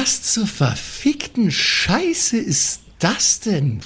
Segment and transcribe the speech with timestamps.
[0.00, 3.82] Was zur verfickten Scheiße ist das denn?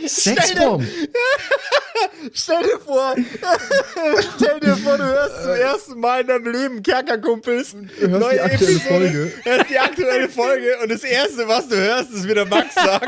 [0.06, 0.84] Sexbomb.
[2.32, 3.14] Stell dir vor,
[4.36, 7.72] stell dir vor, du hörst zum ersten Mal in deinem Leben Kerkerkumpels.
[7.72, 9.32] Du hörst die aktuelle Folge.
[9.44, 13.06] Hörst die aktuelle Folge und das erste, was du hörst, ist, wie der Max sagt.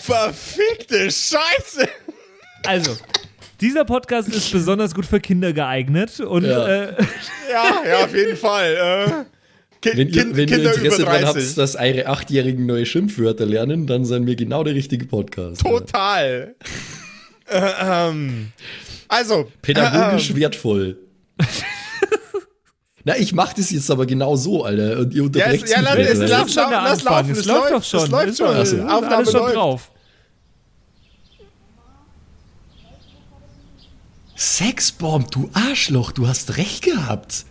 [0.00, 1.88] Verfickte Scheiße!
[2.66, 2.96] Also,
[3.62, 6.66] dieser Podcast ist besonders gut für Kinder geeignet und Ja.
[6.66, 6.94] äh,
[7.50, 8.74] Ja, ja, auf jeden Fall.
[8.74, 9.10] Äh,
[9.80, 11.46] Ki- Wenn ihr, Kind- wenn ihr Kinder Interesse daran 30.
[11.48, 15.60] habt, dass eure Achtjährigen neue Schimpfwörter lernen, dann sind wir genau der richtige Podcast.
[15.62, 16.54] Total.
[17.48, 18.52] äh, ähm,
[19.08, 20.98] also, Pädagogisch ähm, wertvoll.
[23.04, 25.00] Na, ich mach das jetzt aber genau so, Alter.
[25.00, 26.90] Und ihr Ja, unterbrecht es, ja, mich lass, es, weil- lass, schon lau- der lass
[27.06, 27.14] Anfang.
[27.16, 27.30] laufen.
[27.32, 28.02] Es läuft doch schon.
[28.04, 28.46] Es läuft schon.
[28.46, 29.56] alles Aufnahme schon läuft.
[29.56, 29.90] drauf.
[34.42, 37.44] Sexbomb, du Arschloch, du hast recht gehabt.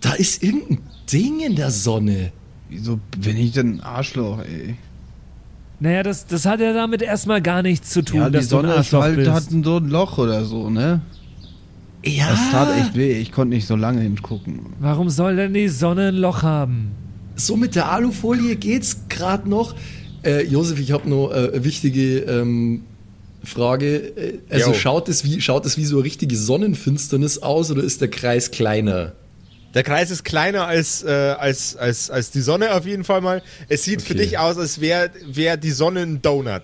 [0.00, 0.78] Da ist irgendein
[1.12, 2.32] Ding in der Sonne.
[2.68, 4.74] Wieso bin ich denn ein Arschloch, ey?
[5.78, 8.58] Naja, das, das hat ja damit erstmal gar nichts zu tun, Ja, die dass du
[8.58, 9.30] ein Sonne ist halt, bist.
[9.30, 11.02] hat so ein Loch oder so, ne?
[12.04, 12.30] Ja.
[12.30, 13.12] Das tat echt weh.
[13.20, 14.60] Ich konnte nicht so lange hingucken.
[14.80, 16.90] Warum soll denn die Sonne ein Loch haben?
[17.36, 19.76] So mit der Alufolie geht's gerade noch.
[20.24, 22.82] Äh, Josef, ich habe noch äh, wichtige ähm,
[23.44, 23.96] Frage.
[24.16, 24.74] Äh, Also Jo.
[24.78, 28.50] schaut es, wie, schaut es wie so eine richtige Sonnenfinsternis aus oder ist der Kreis
[28.50, 29.12] kleiner?
[29.74, 31.08] Der Kreis ist kleiner als, äh,
[31.38, 33.42] als, als, als die Sonne auf jeden Fall mal.
[33.68, 34.22] Es sieht für Okay.
[34.24, 36.62] dich aus, als wäre wär die Sonne ein Donut.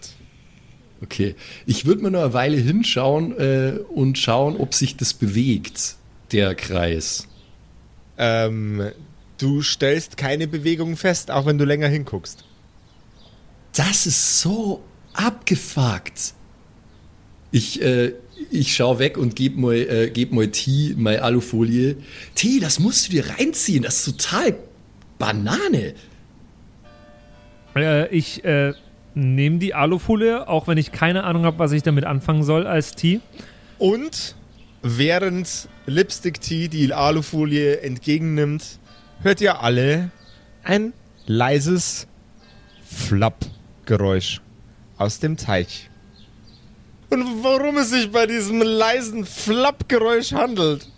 [1.02, 1.34] Okay.
[1.66, 5.96] Ich würde mir noch eine Weile hinschauen äh, und schauen, ob sich das bewegt,
[6.32, 7.28] der Kreis.
[8.16, 8.90] Ähm,
[9.38, 12.44] du stellst keine Bewegung fest, auch wenn du länger hinguckst.
[13.76, 16.32] Das ist so abgefuckt.
[17.54, 18.14] Ich, äh,
[18.50, 21.94] ich schau weg und geb mal, äh, geb mal T, meine Alufolie.
[22.34, 23.84] T, das musst du dir reinziehen.
[23.84, 24.56] Das ist total
[25.20, 25.94] Banane.
[27.76, 28.72] Äh, ich äh,
[29.14, 32.96] nehme die Alufolie, auch wenn ich keine Ahnung habe, was ich damit anfangen soll als
[32.96, 33.20] Tee.
[33.78, 34.34] Und
[34.82, 38.80] während Lipstick Tea die Alufolie entgegennimmt,
[39.22, 40.10] hört ihr alle
[40.64, 40.92] ein
[41.26, 42.08] leises
[42.84, 44.40] Flapp-Geräusch
[44.98, 45.88] aus dem Teich.
[47.14, 50.90] Und worum es sich bei diesem leisen Flapp-Geräusch handelt,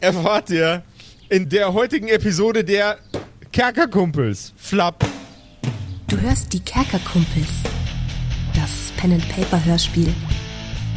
[0.00, 0.82] erfahrt ihr
[1.28, 2.96] in der heutigen Episode der
[3.52, 4.54] Kerkerkumpels.
[4.56, 5.04] Flapp.
[6.08, 7.50] Du hörst die Kerkerkumpels.
[8.54, 10.10] Das Pen and Paper Hörspiel.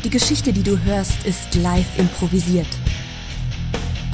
[0.06, 2.78] Die Geschichte, die du hörst, ist live improvisiert.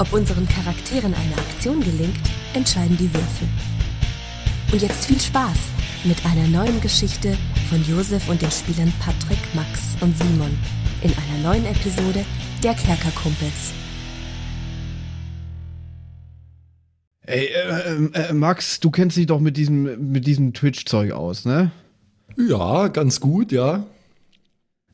[0.00, 2.18] Ob unseren Charakteren eine Aktion gelingt,
[2.52, 3.46] entscheiden die Würfel.
[4.72, 5.58] Und jetzt viel Spaß
[6.02, 10.56] mit einer neuen Geschichte von Josef und den Spielern Patrick, Max und Simon
[11.02, 12.24] in einer neuen Episode
[12.62, 13.72] der Kerkerkumpels.
[17.22, 21.72] Ey, äh, äh, Max, du kennst dich doch mit diesem, mit diesem Twitch-Zeug aus, ne?
[22.36, 23.84] Ja, ganz gut, ja.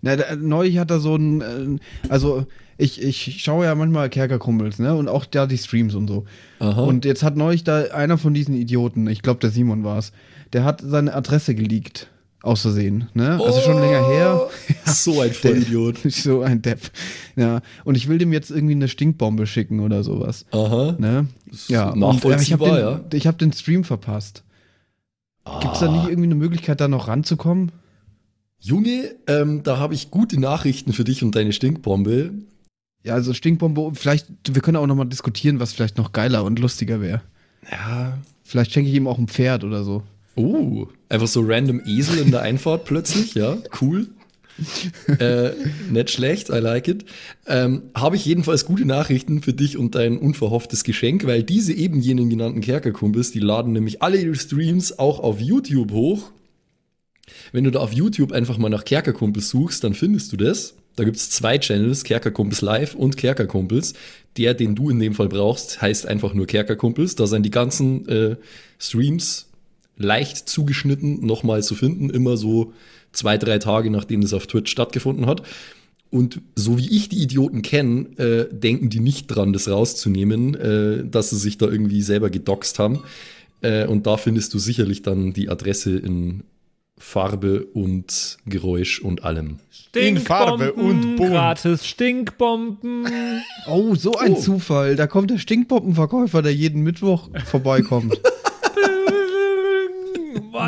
[0.00, 1.78] Na, da, neulich hat er so ein, äh,
[2.08, 2.46] also
[2.78, 4.94] ich, ich schaue ja manchmal Kerkerkumpels, ne?
[4.94, 6.24] Und auch da die Streams und so.
[6.58, 6.80] Aha.
[6.80, 10.12] Und jetzt hat neulich da einer von diesen Idioten, ich glaube der Simon war's,
[10.54, 12.08] der hat seine Adresse geleakt.
[12.42, 13.40] Aus Versehen, ne?
[13.40, 14.48] Also schon länger her.
[14.84, 15.98] So ein Vollidiot.
[16.10, 16.90] so ein Depp.
[17.36, 17.60] Ja.
[17.84, 20.44] Und ich will dem jetzt irgendwie eine Stinkbombe schicken oder sowas.
[20.50, 20.96] Aha.
[20.98, 21.28] Ne?
[21.68, 21.90] Ja.
[21.90, 23.00] Und, äh, ich habe den, ja.
[23.12, 24.42] ich hab den Stream verpasst.
[25.60, 27.72] Gibt's da nicht irgendwie eine Möglichkeit, da noch ranzukommen?
[28.58, 32.32] Junge, ähm, da habe ich gute Nachrichten für dich und deine Stinkbombe.
[33.04, 37.00] Ja, also Stinkbombe, vielleicht, wir können auch nochmal diskutieren, was vielleicht noch geiler und lustiger
[37.00, 37.22] wäre.
[37.70, 38.18] Ja.
[38.44, 40.02] Vielleicht schenke ich ihm auch ein Pferd oder so.
[40.36, 44.08] Oh, einfach so random Esel in der Einfahrt plötzlich, ja, cool.
[45.18, 45.50] äh,
[45.90, 47.04] nicht schlecht, I like it.
[47.46, 52.00] Ähm, Habe ich jedenfalls gute Nachrichten für dich und dein unverhofftes Geschenk, weil diese eben
[52.00, 56.32] jenen genannten Kerkerkumpels, die laden nämlich alle ihre Streams auch auf YouTube hoch.
[57.52, 60.74] Wenn du da auf YouTube einfach mal nach Kerkerkumpels suchst, dann findest du das.
[60.96, 63.94] Da gibt's zwei Channels, Kerkerkumpels Live und Kerkerkumpels.
[64.36, 67.16] Der, den du in dem Fall brauchst, heißt einfach nur Kerkerkumpels.
[67.16, 68.36] Da sind die ganzen äh,
[68.78, 69.51] Streams
[69.96, 72.72] leicht zugeschnitten nochmal zu finden, immer so
[73.12, 75.42] zwei, drei Tage, nachdem das auf Twitch stattgefunden hat.
[76.10, 81.06] Und so wie ich die Idioten kenne, äh, denken die nicht dran, das rauszunehmen, äh,
[81.06, 83.02] dass sie sich da irgendwie selber gedoxt haben.
[83.62, 86.42] Äh, und da findest du sicherlich dann die Adresse in
[86.98, 89.58] Farbe und Geräusch und allem.
[89.94, 91.30] In Farbe und bunt.
[91.30, 93.06] Gratis Stinkbomben.
[93.66, 94.40] Oh, so ein Oh.
[94.40, 94.96] Zufall.
[94.96, 98.20] Da kommt der Stinkbombenverkäufer, der jeden Mittwoch vorbeikommt.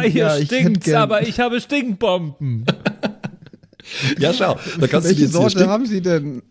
[0.02, 2.64] Boah, hier Ja, ich stinkt's, gern- aber ich habe Stinkbomben.
[4.18, 6.42] Ja, schau, da kannst du Welche jetzt hier Sorte haben Sie denn?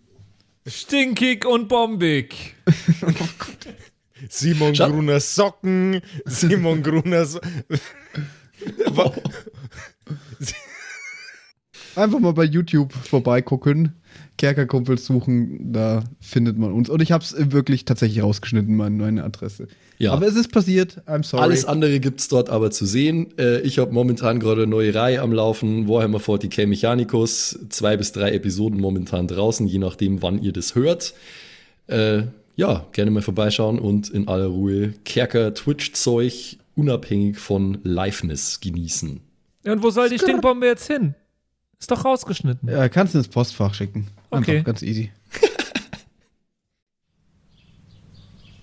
[0.67, 2.55] Stinkig und bombig.
[4.29, 7.39] Simon Schau- Gruner Socken, Simon Gruner so
[11.95, 13.93] Einfach mal bei YouTube vorbeigucken.
[14.37, 16.89] Kerkerkumpels suchen, da findet man uns.
[16.89, 19.67] Und ich habe es wirklich tatsächlich rausgeschnitten, meine, meine Adresse.
[19.99, 20.11] Ja.
[20.13, 21.01] Aber es ist passiert.
[21.07, 21.43] I'm sorry.
[21.43, 23.37] Alles andere gibt's dort aber zu sehen.
[23.37, 27.59] Äh, ich habe momentan gerade eine neue Reihe am Laufen, Warhammer 40k Mechanicus.
[27.69, 31.13] Zwei bis drei Episoden momentan draußen, je nachdem, wann ihr das hört.
[31.87, 32.23] Äh,
[32.55, 39.21] ja, gerne mal vorbeischauen und in aller Ruhe Kerker Twitch-Zeug unabhängig von Liveness genießen.
[39.63, 41.15] Ja, Und wo soll die Stinkbombe jetzt hin?
[41.79, 42.69] Ist doch rausgeschnitten.
[42.69, 44.07] Ja, kannst du ins Postfach schicken.
[44.33, 44.63] Einfach Okay.
[44.63, 45.11] ganz easy.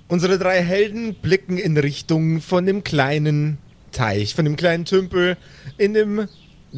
[0.09, 3.59] Unsere drei Helden blicken in Richtung von dem kleinen
[3.93, 5.37] Teich, von dem kleinen Tümpel
[5.79, 6.27] in dem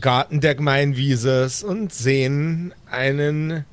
[0.00, 3.64] Garten der Gemeinwieses und sehen einen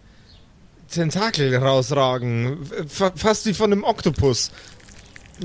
[0.89, 2.57] Tentakel rausragen.
[2.87, 4.51] Fa- Fast wie von einem Oktopus.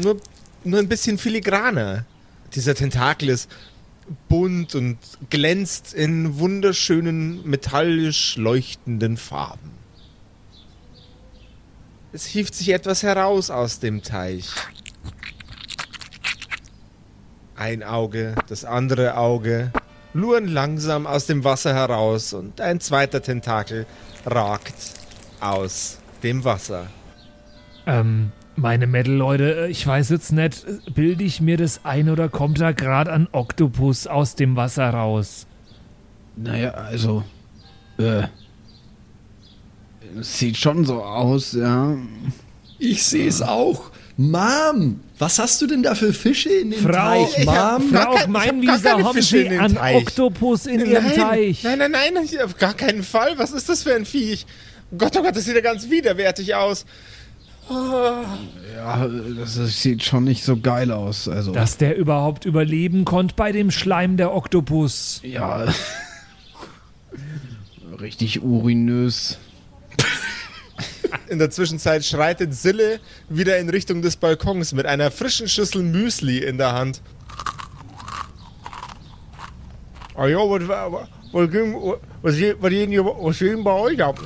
[0.01, 0.21] Nur,
[0.65, 2.05] nur ein bisschen filigraner.
[2.55, 3.51] Dieser Tentakel ist
[4.29, 4.99] bunt und
[5.31, 9.71] glänzt in wunderschönen, metallisch leuchtenden Farben.
[12.13, 14.49] Es hieft sich etwas heraus aus dem Teich.
[17.57, 19.73] Ein Auge, das andere Auge
[20.13, 23.87] luren langsam aus dem Wasser heraus und ein zweiter Tentakel
[24.25, 24.75] ragt
[25.41, 26.87] aus dem Wasser.
[27.87, 30.65] Ähm, meine Metal-Leute, äh, ich weiß jetzt nicht,
[30.95, 35.47] bilde ich mir das ein oder kommt da gerade ein Oktopus aus dem Wasser raus?
[36.37, 37.25] Naja, also.
[37.99, 38.25] Äh.
[40.21, 41.97] Es sieht schon so aus, ja.
[42.79, 43.91] Ich sehe es auch.
[44.17, 47.89] Mom, was hast du denn da für Fische in dem Frau- Teich, Ich hab- Mom?
[47.91, 49.97] Frau kein- ich hab gar Meinwieser, haben Sie dem einen Teich.
[49.97, 51.65] Oktopus in Ihrem nein, Teich?
[51.65, 53.37] Nein, nein, nein, auf gar keinen Fall.
[53.39, 54.47] Was ist das für ein Viech?
[54.97, 56.85] Gott, oh Gott, das sieht ja ganz widerwärtig aus.
[57.69, 59.09] Ja,
[59.39, 61.29] das, sieht schon nicht so geil aus.
[61.29, 61.53] Also.
[61.53, 65.21] Dass der überhaupt überleben konnte bei dem Schleim der Oktopus.
[65.23, 65.67] ja.
[68.01, 69.39] Richtig urinös.
[71.29, 76.39] In der Zwischenzeit schreitet Sille wieder in Richtung des Balkons mit einer frischen Schüssel Müsli
[76.39, 77.01] in der Hand.
[80.17, 81.75] Ah ja, was, was, was, ging-
[82.23, 84.19] was, was, was bei euch ab?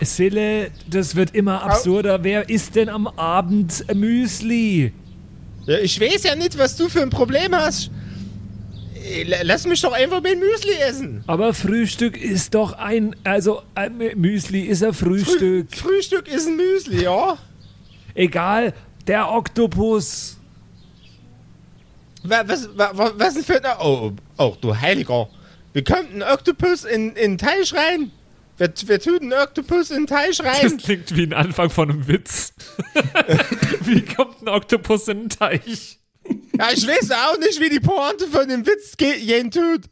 [0.00, 2.24] Sille, das wird immer absurder.
[2.24, 4.92] Wer isst denn am Abend Müsli?
[5.66, 7.90] Ja, ich weiß ja nicht, was du für ein Problem hast.
[8.94, 11.22] Äh, la- Lass mich doch einfach mit Müsli essen.
[11.26, 13.14] Aber Frühstück ist doch ein.
[13.24, 15.68] Also, äh, Müsli ist ein Frühstück.
[15.74, 17.36] Frühstück ist ein Müsli, ja?
[18.14, 18.72] Egal,
[19.06, 20.38] der Oktopus.
[22.24, 23.76] Wa- Was, wa- wa- was denn für ein...
[23.80, 25.28] Oh, oh, du Heiliger.
[25.72, 28.10] Wir könnten einen Oktopus in, in den Teich rein.
[28.58, 30.76] Wer, wer tut einen Oktopus in den Teich Das rein?
[30.76, 32.52] klingt wie ein Anfang von einem Witz.
[33.84, 35.98] wie kommt ein Oktopus in den Teich?
[36.58, 39.86] Ja, ich weiß auch nicht, wie die Pointe von dem Witz ge- gehen tut.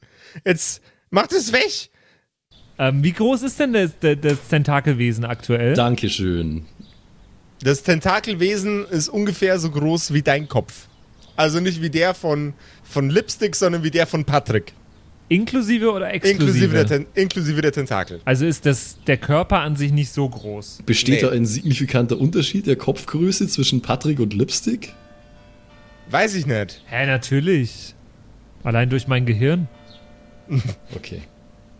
[0.44, 1.90] Jetzt macht es weg.
[2.78, 5.74] Ähm, wie groß ist denn das, das, das Tentakelwesen aktuell?
[5.74, 6.66] Dankeschön.
[7.62, 10.86] Das Tentakelwesen ist ungefähr so groß wie dein Kopf.
[11.36, 12.54] Also nicht wie der von,
[12.84, 14.72] von Lipstick, sondern wie der von Patrick.
[15.30, 16.42] Inklusive oder exklusive?
[16.44, 18.20] Inklusive der, Ten inklusive der Tentakel.
[18.24, 20.80] also ist das der Körper an sich nicht so groß.
[20.84, 21.20] Besteht Nee.
[21.22, 24.92] da ein signifikanter Unterschied der Kopfgröße zwischen Patrick und Lipstick?
[26.10, 26.82] Weiß ich nicht.
[26.86, 27.94] Hä, natürlich.
[28.64, 29.68] Allein durch mein Gehirn.
[30.96, 31.22] Okay.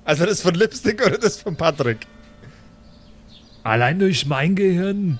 [0.04, 1.98] Also das von Lipstick oder das von Patrick?
[3.64, 5.18] Allein durch mein Gehirn.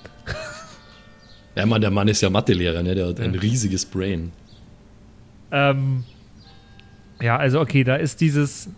[1.56, 2.94] Ja, Mann, der Mann ist ja Mathelehrer, ne?
[2.94, 4.30] Der hat ein riesiges Brain.
[5.50, 6.04] Ähm,
[7.20, 8.68] ja, also okay, da ist dieses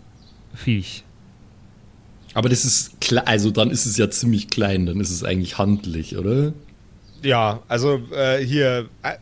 [0.53, 1.03] Viech.
[2.33, 5.57] Aber das ist klar, also dann ist es ja ziemlich klein, dann ist es eigentlich
[5.57, 6.53] handlich, oder?
[7.21, 9.13] Ja, also äh, hier äh,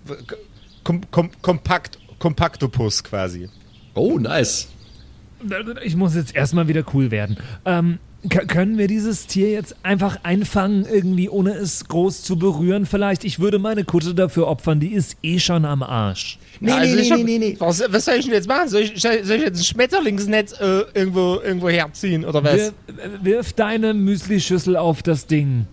[0.83, 3.49] kom kom kompakt Kompaktopus quasi.
[3.95, 4.67] Oh, nice.
[5.83, 7.37] Ich muss jetzt erstmal wieder cool werden.
[7.65, 7.97] Ähm,
[8.29, 12.85] können wir dieses Tier jetzt einfach einfangen, irgendwie ohne es groß zu berühren?
[12.85, 16.37] Vielleicht, ich würde meine Kutte dafür opfern, die ist eh schon am Arsch.
[16.59, 17.55] Nee, also nee, nee, hab- nee, nee.
[17.57, 18.69] Was, was soll ich denn jetzt machen?
[18.69, 22.55] Soll ich, soll ich jetzt ein Schmetterlingsnetz äh, irgendwo, irgendwo herziehen oder was?
[22.55, 22.73] Wir,
[23.23, 25.65] wirf deine Müslischüssel auf das Ding.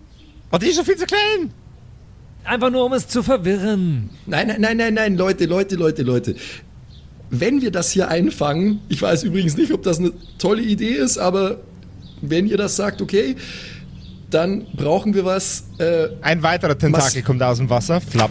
[0.50, 1.50] Oh, die ist doch viel zu klein.
[2.44, 4.08] Einfach nur, um es zu verwirren.
[4.24, 6.34] Nein, nein, nein, nein, nein, Leute, Leute, Leute, Leute.
[7.28, 11.18] Wenn wir das hier einfangen, ich weiß übrigens nicht, ob das eine tolle Idee ist,
[11.18, 11.58] aber
[12.20, 13.36] wenn ihr das sagt, okay,
[14.30, 15.64] dann brauchen wir was.
[15.78, 18.00] Äh, Ein weiterer Tentakel kommt aus dem Wasser.
[18.00, 18.30] Flapp.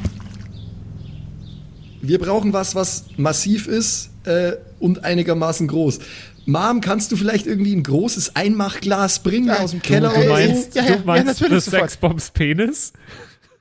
[2.02, 6.00] Wir brauchen was, was massiv ist äh, und einigermaßen groß.
[6.46, 10.76] Mom, kannst du vielleicht irgendwie ein großes Einmachglas bringen aus dem Keller du oder meinst-?
[10.76, 11.60] Ja, ja, du meinst ja.
[11.60, 12.94] Sexbombs Penis?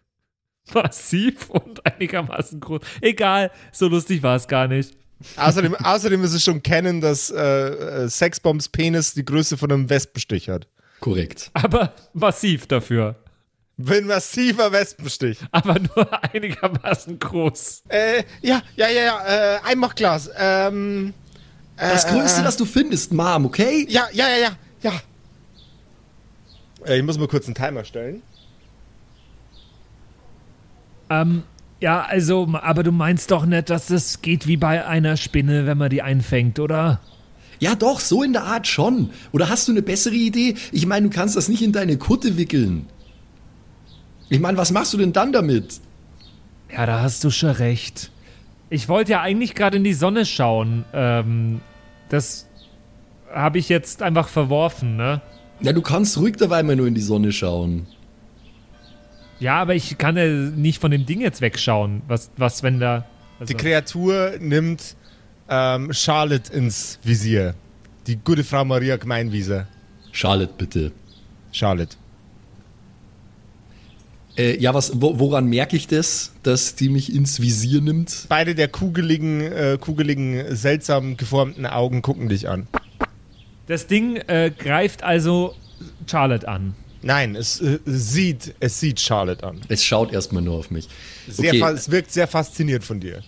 [0.75, 2.81] Massiv und einigermaßen groß.
[3.01, 4.97] Egal, so lustig war es gar nicht.
[5.37, 7.39] Außerdem, außerdem ist es schon kennen, dass äh,
[8.05, 10.67] äh, Sexbombs Penis die Größe von einem Wespenstich hat.
[11.01, 11.51] Korrekt.
[11.55, 13.17] Aber massiv dafür.
[13.79, 15.39] Ein massiver Wespenstich.
[15.53, 17.83] Aber nur einigermaßen groß.
[17.89, 20.31] Äh, ja, ja, ja, ja, äh, Einmachglas.
[20.37, 21.13] Ähm,
[21.77, 23.87] äh, Das Größte, äh, das du findest, Mom, okay?
[23.89, 25.01] Ja, ja, ja, ja, ja.
[26.87, 28.23] Äh, ich muss mal kurz einen Timer stellen.
[31.11, 31.43] Ähm,
[31.81, 35.79] ja, also, aber du meinst doch nicht, dass das geht wie bei einer Spinne, wenn
[35.79, 37.01] man die einfängt, oder?
[37.59, 39.11] Ja, doch, so in der Art schon.
[39.33, 40.55] Oder hast du eine bessere Idee?
[40.73, 42.87] Ich meine, du kannst das nicht in deine Kutte wickeln.
[44.29, 45.81] Ich meine, was machst du denn dann damit?
[46.73, 48.11] Ja, da hast du schon recht.
[48.69, 50.85] Ich wollte ja eigentlich gerade in die Sonne schauen.
[50.93, 51.61] Ähm,
[52.09, 52.47] das
[53.33, 55.21] habe ich jetzt einfach verworfen, ne?
[55.61, 57.87] Ja, du kannst ruhig dabei mal nur in die Sonne schauen.
[59.39, 62.03] Ja, aber ich kann ja nicht von dem Ding jetzt wegschauen.
[62.09, 63.05] Was, was wenn da.
[63.39, 64.97] Also, Die Kreatur nimmt
[65.49, 67.55] ähm, Charlotte ins Visier.
[68.07, 69.67] Die gute Frau Maria Gemeinwieser.
[70.13, 70.93] Charlotte, bitte.
[71.53, 71.97] Charlotte.
[74.37, 78.27] Äh, ja, was, wo, woran merke ich das, dass die mich ins Visier nimmt?
[78.29, 82.67] Beide der kugeligen, äh, kugeligen, seltsam geformten Augen gucken dich an.
[83.67, 85.55] das Ding äh, greift also
[86.07, 86.75] Charlotte an.
[87.03, 89.61] Nein, es äh, sieht, es sieht Charlotte an.
[89.69, 90.89] Es schaut erstmal nur auf mich.
[91.37, 91.63] Okay.
[91.75, 93.23] Es wirkt sehr fasziniert von dir.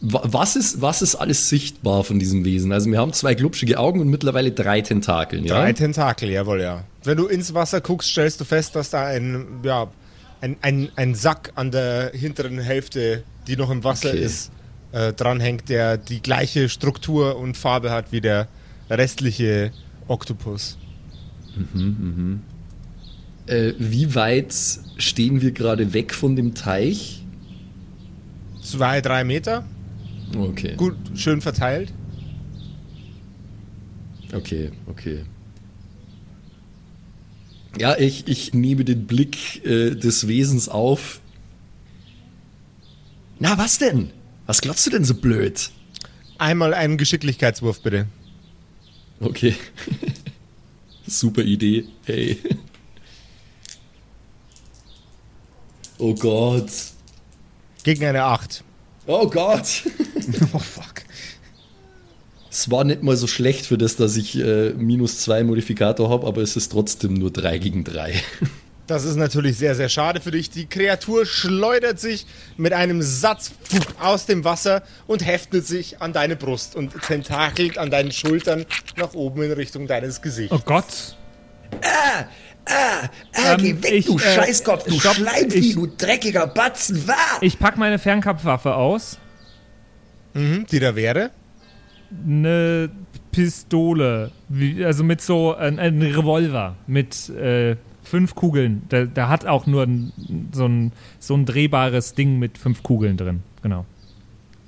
[0.00, 2.72] Wa- Was ist, was ist alles sichtbar von diesem Wesen?
[2.72, 5.54] Also wir haben zwei glubschige Augen und mittlerweile drei Tentakeln, ja?
[5.60, 6.84] Drei Tentakel, jawohl, ja.
[7.04, 9.86] Wenn du ins Wasser guckst, stellst du fest, dass da ein, ja,
[10.40, 14.18] ein, ein, ein Sack an der hinteren Hälfte, die noch im Wasser Okay.
[14.24, 14.50] ist,
[14.90, 18.48] äh, dranhängt, der die gleiche Struktur und Farbe hat wie der
[18.90, 19.70] restliche
[20.08, 20.76] Oktopus.
[23.46, 24.54] Äh, wie weit
[24.98, 27.24] stehen wir gerade weg von dem Teich?
[28.62, 29.64] Zwei, drei Meter,
[30.34, 31.92] Okay, gut, schön verteilt.
[34.32, 35.24] okay, okay.
[37.78, 41.20] Ja, ich, ich nehme den Blick äh, des Wesens auf.
[43.38, 44.10] Na, was denn?
[44.46, 45.70] Was glotzt du denn so blöd?
[46.38, 48.06] Einmal einen Geschicklichkeitswurf, bitte.
[49.20, 49.54] Okay.
[51.06, 51.84] Super Idee.
[52.04, 52.38] Hey.
[56.02, 56.72] Oh Gott.
[57.84, 58.64] Gegen eine 8.
[59.06, 59.84] Oh Gott.
[60.52, 61.02] Oh fuck.
[62.50, 66.26] Es war nicht mal so schlecht für das, dass ich äh, minus zwei Modifikator habe,
[66.26, 68.14] aber es ist trotzdem nur drei gegen drei.
[68.88, 70.50] Das ist natürlich sehr, sehr schade für dich.
[70.50, 73.52] Die Kreatur schleudert sich mit einem Satz
[74.00, 78.66] aus dem Wasser und heftet sich an deine Brust und tentakelt an deinen Schultern
[78.96, 80.52] nach oben in Richtung deines Gesichts.
[80.54, 81.16] Oh Gott.
[81.80, 82.24] Ah,
[82.66, 87.38] Ähm, geh weg, ich, du äh, Scheißkopf, du stopp, Schleimvieh, du dreckiger Batzen, wahr!
[87.40, 89.18] Ich pack meine Fernkampfwaffe aus.
[90.34, 91.30] Mhm, die da wäre.
[92.24, 92.90] Eine
[93.32, 94.30] Pistole.
[94.48, 98.82] Wie, also mit so ein, ein Revolver mit äh, fünf Kugeln.
[98.88, 100.12] Da, da hat auch nur ein,
[100.52, 103.42] so, ein, so ein drehbares Ding mit fünf Kugeln drin.
[103.62, 103.86] Genau.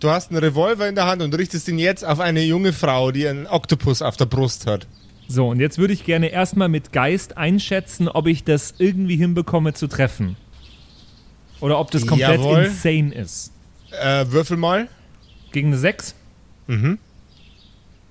[0.00, 3.10] Du hast einen Revolver in der Hand und richtest ihn jetzt auf eine junge Frau,
[3.10, 4.86] die einen Oktopus auf der Brust hat.
[5.26, 9.72] So, und jetzt würde ich gerne erstmal mit Geist einschätzen, ob ich das irgendwie hinbekomme
[9.72, 10.36] zu treffen.
[11.60, 12.64] Oder ob das komplett Jawohl.
[12.64, 13.52] insane ist.
[14.02, 14.88] Äh, würfel mal.
[15.52, 16.14] Gegen eine 6?
[16.66, 16.98] Mhm.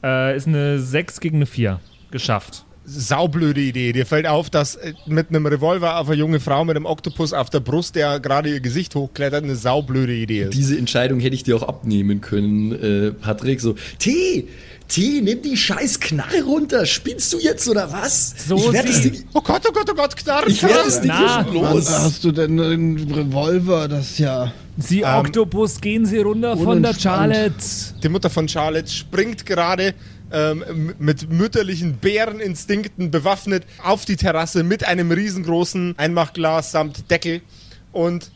[0.03, 1.79] Äh, ist eine 6 gegen eine 4.
[2.11, 2.65] Geschafft.
[2.85, 3.93] Saublöde Idee.
[3.93, 7.31] Dir fällt auf, dass äh, mit einem Revolver auf eine junge Frau mit einem Oktopus
[7.31, 10.53] auf der Brust, der gerade ihr Gesicht hochklettert, eine saublöde Idee ist.
[10.53, 13.61] Diese Entscheidung hätte ich dir auch abnehmen können, äh, Patrick.
[13.61, 14.47] So, T,
[14.93, 16.85] T, nimm die scheiß Knarre runter.
[16.85, 18.35] Spinnst du jetzt oder was?
[18.47, 20.85] So ich werde das sie- Ding, Oh Gott, oh Gott, oh Gott, Knarren, ich werd
[20.85, 21.01] das Knarren.
[21.01, 21.89] Ding hier Na, schon Wann los.
[21.89, 23.87] hast du denn einen Revolver?
[23.87, 24.53] Das ist ja.
[24.77, 26.93] Sie Ähm, Oktopus, gehen Sie runter von der.
[26.93, 27.53] Charlotte.
[28.03, 29.93] Die Mutter von Charlotte springt gerade
[30.31, 37.41] ähm, mit mütterlichen Bäreninstinkten bewaffnet auf die Terrasse mit einem riesengroßen Einmachglas samt Deckel
[37.91, 38.31] und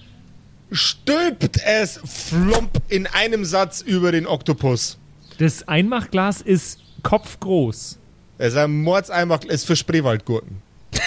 [0.71, 4.97] stülpt es flomp in einem Satz über den Oktopus.
[5.37, 7.99] Das Einmachglas ist kopfgroß.
[8.39, 10.61] Es ist ein Mordseinmach, ist für Spreewaldgurken.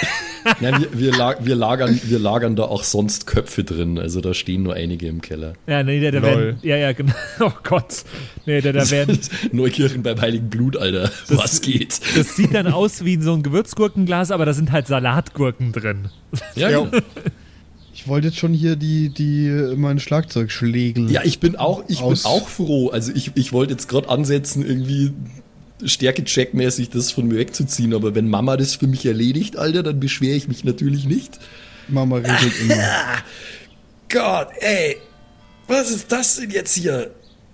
[0.61, 3.99] Ja, wir, wir, lag, wir, lagern, wir lagern da auch sonst Köpfe drin.
[3.99, 5.53] Also da stehen nur einige im Keller.
[5.67, 6.59] Ja, nee, da, da werden.
[6.63, 7.13] Ja, ja, genau.
[7.41, 8.05] Oh Gott.
[8.47, 9.19] Nee, da, da werden.
[9.53, 11.11] Neukirchen beim Heiligen Blut, Alter.
[11.29, 12.01] Was geht?
[12.17, 16.09] Das sieht dann aus wie so ein Gewürzgurkenglas, aber da sind halt Salatgurken drin.
[16.55, 16.91] Ja, Ja.
[18.01, 21.11] Ich wollte jetzt schon hier die, die, mein Schlagzeug schlägeln.
[21.11, 22.89] Ja, ich bin auch, ich Aus- bin auch froh.
[22.89, 25.13] Also ich, ich wollte jetzt gerade ansetzen, irgendwie
[25.85, 30.35] Stärke-Check-mäßig das von mir wegzuziehen, aber wenn Mama das für mich erledigt, Alter, dann beschwere
[30.35, 31.39] ich mich natürlich nicht.
[31.89, 32.75] Mama regelt immer.
[34.09, 34.97] Gott, ey,
[35.69, 37.11] was ist das denn jetzt hier?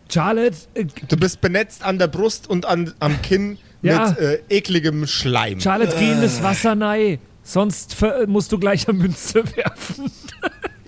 [0.08, 4.10] Charlotte, äh, Du bist benetzt an der Brust und an, am Kinn Ja.
[4.10, 5.60] mit äh, ekligem Schleim.
[5.60, 7.18] Charlotte, geh in das Wasser nein.
[7.46, 10.10] Sonst musst du gleich eine Münze werfen.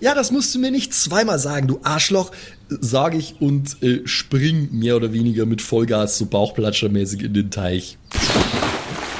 [0.01, 2.31] Ja, das musst du mir nicht zweimal sagen, du Arschloch,
[2.67, 7.97] sage ich und äh, spring mehr oder weniger mit Vollgas so Bauchplatschermäßig in den Teich.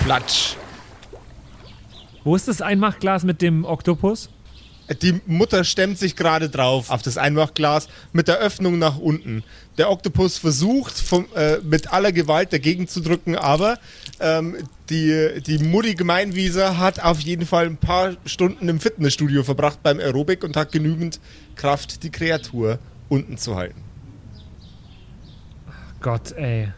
[0.03, 0.55] Platsch.
[2.25, 4.29] Wo ist das Einmachglas mit dem Oktopus?
[5.01, 9.43] Die Mutter stemmt sich gerade drauf auf das Einmachglas mit der Öffnung nach unten.
[9.77, 13.77] Der Oktopus versucht vom, äh, mit aller Gewalt dagegen zu drücken, aber
[14.19, 14.57] ähm,
[14.89, 19.99] die, die Mutti Gemeinwieser hat auf jeden Fall ein paar Stunden im Fitnessstudio verbracht beim
[19.99, 21.19] Aerobic und hat genügend
[21.55, 23.81] Kraft, die Kreatur unten zu halten.
[26.01, 26.69] Gott, ey.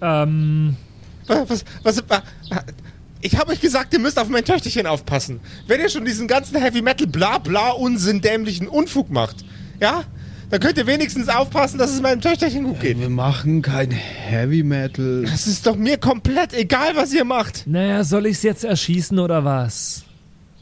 [0.00, 0.76] Ähm,
[1.26, 2.22] Was, was, was, was
[3.20, 5.40] ich habe euch gesagt, ihr müsst auf mein Töchterchen aufpassen.
[5.66, 9.36] Wenn ihr schon diesen ganzen Heavy Metal bla bla Unsinn dämlichen Unfug macht,
[9.80, 10.04] ja,
[10.54, 13.00] dann könnt ihr wenigstens aufpassen, dass es meinem Töchterchen gut geht.
[13.00, 15.24] Wir machen kein Heavy Metal.
[15.24, 17.66] Das ist doch mir komplett egal, was ihr macht.
[17.66, 20.04] naja, soll ich's jetzt erschießen oder was?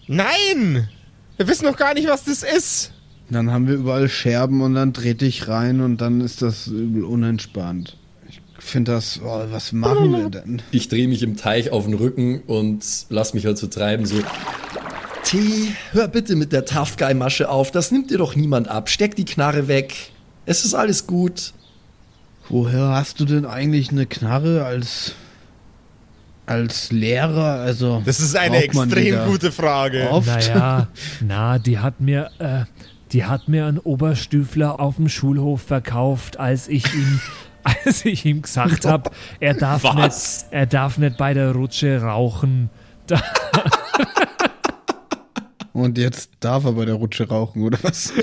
[0.07, 0.89] Nein!
[1.37, 2.93] Wir wissen noch gar nicht, was das ist.
[3.29, 7.05] Dann haben wir überall Scherben und dann dreht dich rein und dann ist das übel
[7.05, 7.99] unentspannt.
[8.31, 10.63] Ich finde das, oh, was machen wir denn?
[10.71, 14.17] Ich drehe mich im Teich auf den Rücken und lass mich halt so treiben, so.
[15.33, 15.39] T,
[15.93, 18.91] hör bitte mit der Tough Guy Masche auf, das nimmt dir doch niemand ab.
[18.91, 20.13] Steck die Knarre weg.
[20.45, 21.55] Es ist alles gut.
[22.51, 25.15] Woher hast du denn eigentlich eine Knarre als
[26.45, 27.61] als Lehrer?
[27.61, 30.11] Also Das ist eine extrem gute Frage.
[30.11, 30.27] Oft.
[30.27, 30.89] Naja,
[31.23, 32.65] na, die hat mir, äh,
[33.13, 37.21] die hat mir ein Oberstüfler auf dem Schulhof verkauft, als ich ihm,
[37.87, 39.11] als ich ihm gesagt habe,
[39.41, 39.95] er darf Was?
[39.95, 42.69] nicht, er darf nicht bei der Rutsche rauchen.
[43.07, 43.23] Da,
[45.73, 48.13] Und jetzt darf er bei der Rutsche rauchen, oder was?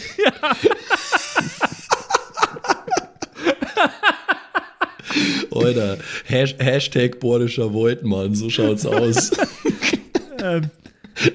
[5.52, 9.32] Alter, Hash Hashtag bordischer Voidmann, so schaut's aus.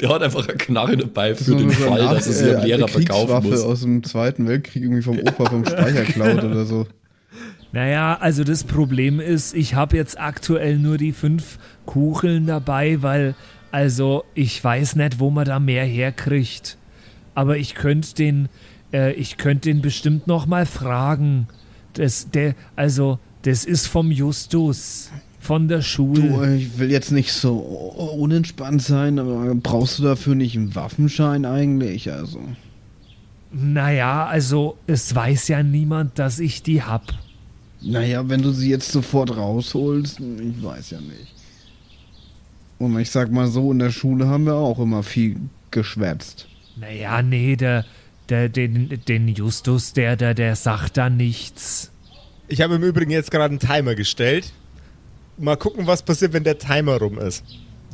[0.00, 2.56] Der hat einfach eine Knarre dabei für den so Fall, eine dass er sie am
[2.56, 3.62] alte Lehrer verkaufen muss.
[3.62, 6.86] aus dem Zweiten Weltkrieg irgendwie vom Opa vom Speicher klaut oder so.
[7.72, 13.34] naja, also das Problem ist, ich habe jetzt aktuell nur die fünf Kugeln dabei, weil,
[13.74, 16.78] also ich weiß nicht, wo man da mehr herkriegt.
[17.34, 18.48] Aber ich könnte den,
[18.92, 21.48] äh, ich könnte den bestimmt noch mal fragen.
[21.94, 25.10] Das, der, also, das ist vom Justus,
[25.40, 26.56] von der Du, Schule.
[26.56, 32.12] ich will jetzt nicht so unentspannt sein, aber brauchst du dafür nicht einen Waffenschein eigentlich?
[32.12, 32.38] Also.
[33.50, 37.12] Naja, also, es weiß ja niemand, dass ich die hab.
[37.82, 41.33] Naja, wenn du sie jetzt sofort rausholst, ich weiß ja nicht.
[42.78, 45.36] Und ich sag mal so, in der Schule haben wir auch immer viel
[45.70, 46.48] geschwätzt.
[46.76, 47.84] Naja, nee, der,
[48.28, 51.90] der, den, den Justus, der, der, der sagt da nichts.
[52.48, 54.52] Ich habe im Übrigen jetzt gerade einen Timer gestellt.
[55.38, 57.44] Mal gucken, was passiert, wenn der Timer rum ist.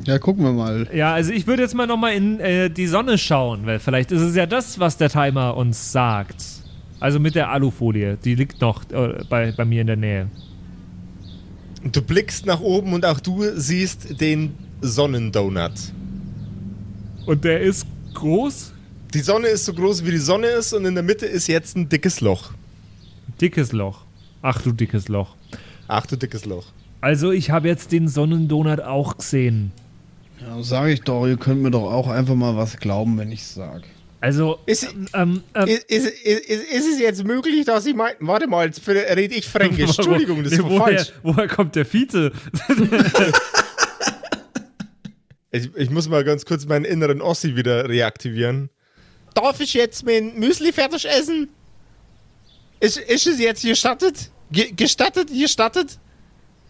[0.05, 0.87] Ja, gucken wir mal.
[0.93, 4.21] Ja, also ich würde jetzt mal nochmal in äh, die Sonne schauen, weil vielleicht ist
[4.21, 6.43] es ja das, was der Timer uns sagt.
[6.99, 10.27] Also mit der Alufolie, die liegt noch äh, bei, bei mir in der Nähe.
[11.83, 15.71] Du blickst nach oben und auch du siehst den Sonnendonut.
[17.25, 18.73] Und der ist groß?
[19.13, 21.75] Die Sonne ist so groß, wie die Sonne ist und in der Mitte ist jetzt
[21.75, 22.51] ein dickes Loch.
[23.39, 24.05] Dickes Loch.
[24.41, 25.35] Ach du dickes Loch.
[25.87, 26.65] Ach du dickes Loch.
[27.01, 29.71] Also ich habe jetzt den Sonnendonut auch gesehen.
[30.39, 33.53] Ja, sag ich doch, ihr könnt mir doch auch einfach mal was glauben, wenn ich's
[33.53, 33.83] sag.
[34.21, 38.13] Also, Ist, ähm, ähm, ist, ist, ist, ist es jetzt möglich, dass ich mein.
[38.19, 39.97] Warte mal, jetzt rede ich Fränkisch.
[39.97, 41.13] Entschuldigung, das Nee, war woher, falsch.
[41.23, 42.31] Woher kommt der Vize?
[45.51, 48.69] Ich, ich muss mal ganz kurz meinen inneren Ossi wieder reaktivieren.
[49.33, 51.49] Darf ich jetzt mein Müsli fertig essen?
[52.79, 54.31] Ist, ist es jetzt gestattet?
[54.51, 55.29] Ge gestattet?
[55.29, 55.99] Gestattet?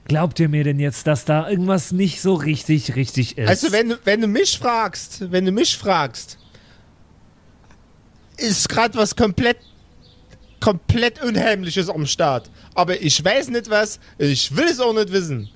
[0.05, 3.47] Glaubt ihr mir denn jetzt, dass da irgendwas nicht so richtig, richtig ist?
[3.47, 6.37] Also, wenn, du- wenn du mich fragst, wenn du mich fragst,
[8.37, 9.57] ist gerade was komplett,
[10.59, 12.49] komplett Unheimliches am Start.
[12.73, 15.49] Aber ich weiß nicht was, ich will es auch nicht wissen.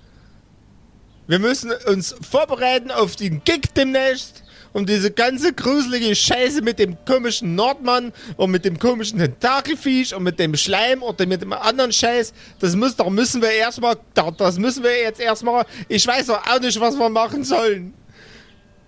[1.28, 6.98] Wir müssen uns vorbereiten auf den Gig demnächst und diese ganze gruselige Scheiße mit dem
[7.06, 11.92] komischen Nordmann und mit dem komischen Tentakelfisch und mit dem Schleim oder mit dem anderen
[11.92, 12.32] Scheiß.
[12.60, 16.46] Das muss, da müssen wir erstmal, da, das müssen wir jetzt erstmal, ich weiß doch
[16.46, 17.94] auch nicht, was wir machen sollen.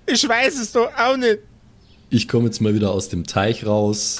[0.05, 1.39] Ich weiß es doch auch nicht.
[2.09, 4.19] Ich komme jetzt mal wieder aus dem Teich raus.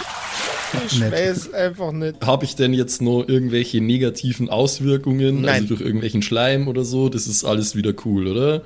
[0.88, 2.26] Ich weiß einfach nicht.
[2.26, 5.50] Habe ich denn jetzt noch irgendwelche negativen Auswirkungen, Nein.
[5.50, 7.08] also durch irgendwelchen Schleim oder so?
[7.08, 8.64] Das ist alles wieder cool, oder?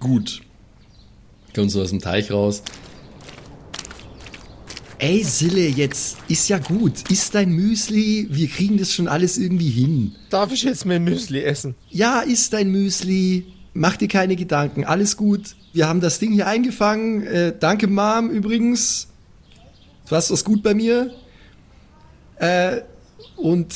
[0.00, 0.40] Gut.
[1.54, 2.62] Kommst du aus dem Teich raus.
[4.98, 7.10] Ey, Sille, jetzt ist ja gut.
[7.10, 8.28] Isst dein Müsli.
[8.30, 10.12] Wir kriegen das schon alles irgendwie hin.
[10.30, 11.74] Darf ich jetzt mein Müsli essen?
[11.90, 13.44] Ja, isst dein Müsli.
[13.74, 14.84] Mach dir keine Gedanken.
[14.84, 15.54] Alles gut.
[15.76, 17.26] Wir haben das Ding hier eingefangen.
[17.26, 19.08] Äh, danke, Mom, übrigens.
[20.08, 21.10] Du hast das gut bei mir.
[22.38, 22.80] Äh,
[23.36, 23.74] und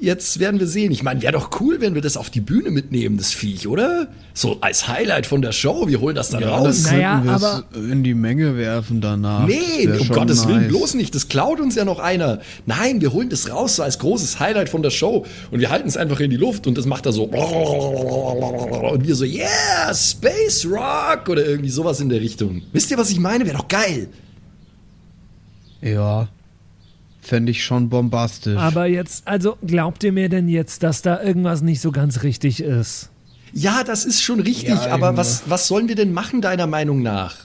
[0.00, 0.90] jetzt werden wir sehen.
[0.92, 4.08] Ich meine, wäre doch cool, wenn wir das auf die Bühne mitnehmen, das Viech, oder?
[4.34, 5.86] So als Highlight von der Show.
[5.88, 6.84] Wir holen das dann raus.
[6.84, 9.46] Naja, könnten wir's aber- in die Menge werfen danach.
[9.46, 10.68] Nee, Das um Gottes Willen, nice.
[10.68, 11.14] bloß nicht.
[11.14, 12.40] Das klaut uns ja noch einer.
[12.66, 15.88] Nein, wir holen das raus so als großes Highlight von der Show und wir halten
[15.88, 17.24] es einfach in die Luft und das macht er so.
[17.24, 22.62] Und wir so, yeah, Space Rock oder irgendwie sowas in der Richtung.
[22.72, 23.44] Wisst ihr, was ich meine?
[23.44, 24.08] Wäre doch geil.
[25.82, 26.28] Ja.
[27.22, 28.56] Fände ich schon bombastisch.
[28.56, 32.62] Aber jetzt, also glaubt ihr mir denn jetzt, dass da irgendwas nicht so ganz richtig
[32.62, 33.10] ist?
[33.52, 37.02] Ja, das ist schon richtig, Ja, aber was, was sollen wir denn machen, deiner Meinung
[37.02, 37.36] nach?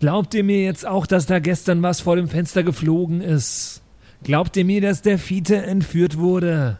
[0.00, 3.80] Glaubt ihr mir jetzt auch, dass da gestern was vor dem Fenster geflogen ist?
[4.22, 6.78] Glaubt ihr mir, dass der Fiete entführt wurde?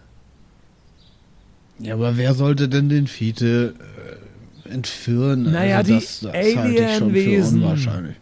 [1.79, 3.75] ja, aber wer sollte denn den Fiete
[4.67, 5.53] äh, entführen?
[5.53, 7.63] Naja, die das, das halte ich schon für Alienwesen.
[7.63, 8.17] unwahrscheinlich.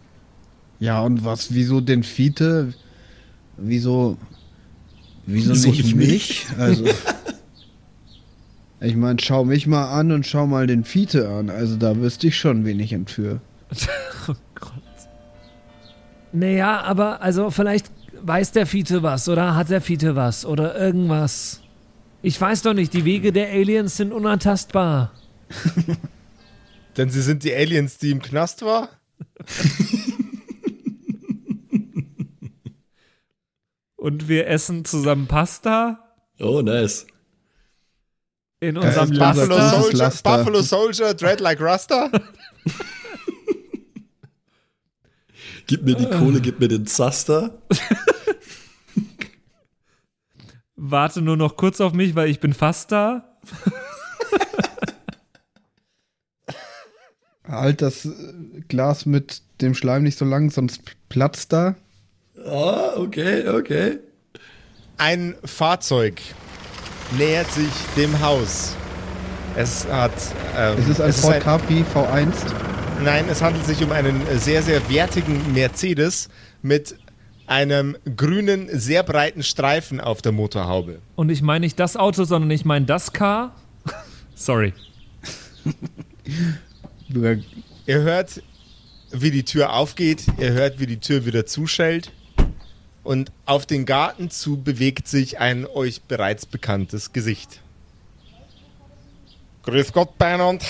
[0.81, 2.75] Ja, und was, wieso den Fiete?
[3.57, 4.17] Wieso,
[5.27, 6.09] wieso, Wieso nicht nicht mich?
[6.09, 6.47] mich?
[6.59, 6.85] Also,
[8.81, 11.51] ich meine, schau mich mal an und schau mal den Fiete an.
[11.51, 13.41] Also da wüsste ich schon, wen ich entführe.
[14.29, 14.73] Oh Gott.
[16.33, 17.91] Naja, aber also vielleicht
[18.23, 21.61] weiß der Fiete was oder hat der Fiete was oder irgendwas.
[22.23, 25.11] Ich weiß doch nicht, die Wege der Aliens sind unantastbar.
[26.97, 28.91] Denn sie sind die Aliens, die im Knast war?
[34.03, 35.97] Und wir essen zusammen Pasta
[36.41, 37.07] Oh, nice.
[38.59, 39.47] in unserem Laster.
[39.47, 39.71] Buffalo.
[39.71, 40.39] Soldier, Laster.
[40.39, 42.11] Buffalo Soldier, Dread like Rasta?
[45.69, 47.63] Gib mir die Kohle, gib mir den Zaster.
[50.75, 53.39] Warte nur noch kurz auf mich, weil ich bin fast da.
[57.47, 58.11] Halt das äh,
[58.67, 61.77] Glas mit dem Schleim nicht so lang, sonst platzt da.
[62.47, 63.99] Ah, okay, okay.
[64.99, 66.21] Ein Fahrzeug
[67.17, 68.75] nähert sich dem Haus.
[69.57, 70.13] Es hat.
[70.57, 72.33] Ähm, Es ist ein Ford Capri V1.
[73.03, 76.29] Nein, es handelt sich um einen sehr, sehr wertigen Mercedes
[76.63, 76.97] mit
[77.47, 81.01] einem grünen, sehr breiten Streifen auf der Motorhaube.
[81.17, 83.55] Und ich meine nicht das Auto, sondern ich meine das Car.
[84.35, 84.73] Sorry.
[87.87, 88.43] Ihr hört,
[89.11, 92.11] wie die Tür aufgeht, ihr hört, wie die Tür wieder zuschellt.
[93.05, 97.61] Und auf den Garten zu bewegt sich ein euch bereits bekanntes Gesicht.
[99.65, 100.65] Grüß Gott, Beinand.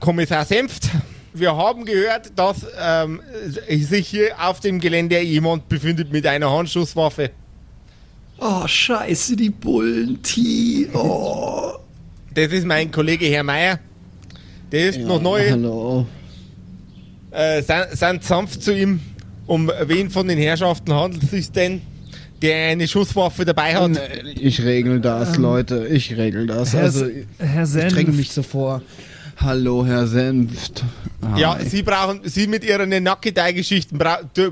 [0.00, 0.88] Kommissar Senft.
[1.34, 3.20] Wir haben gehört, dass ähm,
[3.68, 7.30] sich hier auf dem Gelände jemand befindet mit einer Handschusswaffe.
[8.38, 10.88] Oh, scheiße, die Bullen, T.
[10.92, 11.72] Oh.
[12.34, 13.78] Das ist mein Kollege Herr Meier.
[14.70, 15.50] Der ist noch neu.
[15.50, 16.06] Hallo.
[17.30, 19.00] Äh, sind, sind sanft zu ihm.
[19.46, 21.82] Um wen von den Herrschaften handelt es sich denn,
[22.40, 23.90] der eine Schusswaffe dabei hat?
[24.40, 25.86] Ich regel das, Leute.
[25.88, 26.72] Ich regel das.
[26.72, 27.06] Herr, Also,
[27.38, 28.82] Herr ich Senf, dränge mich so vor.
[29.36, 30.84] Hallo, Herr Senft.
[31.34, 31.40] Hi.
[31.40, 33.98] Ja, Sie brauchen, Sie mit Ihren Nackedei-Geschichten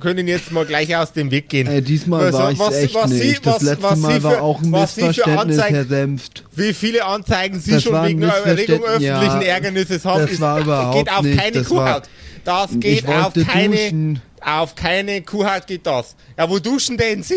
[0.01, 1.69] können jetzt mal gleich aus dem Weg gehen.
[1.69, 3.47] Ey, diesmal Also, war ich was- echt was Sie- nicht.
[3.47, 6.45] Das was- letzte was Sie Mal für- war auch ein Sie Missverständnis, Anzeigen- Herr Senft.
[6.57, 9.21] Wie viele Anzeigen Sie Das schon wegen Erregung Missverständnis, ja.
[9.21, 12.03] öffentlichen Ärgernisses haben, Das war überhaupt geht auf nicht, keine das Kuhhaut.
[12.45, 14.23] Das Ich geht auf keine, duschen.
[14.45, 16.17] Auf keine Kuhhaut geht das.
[16.39, 17.35] Ja, wo duschen denn Sie?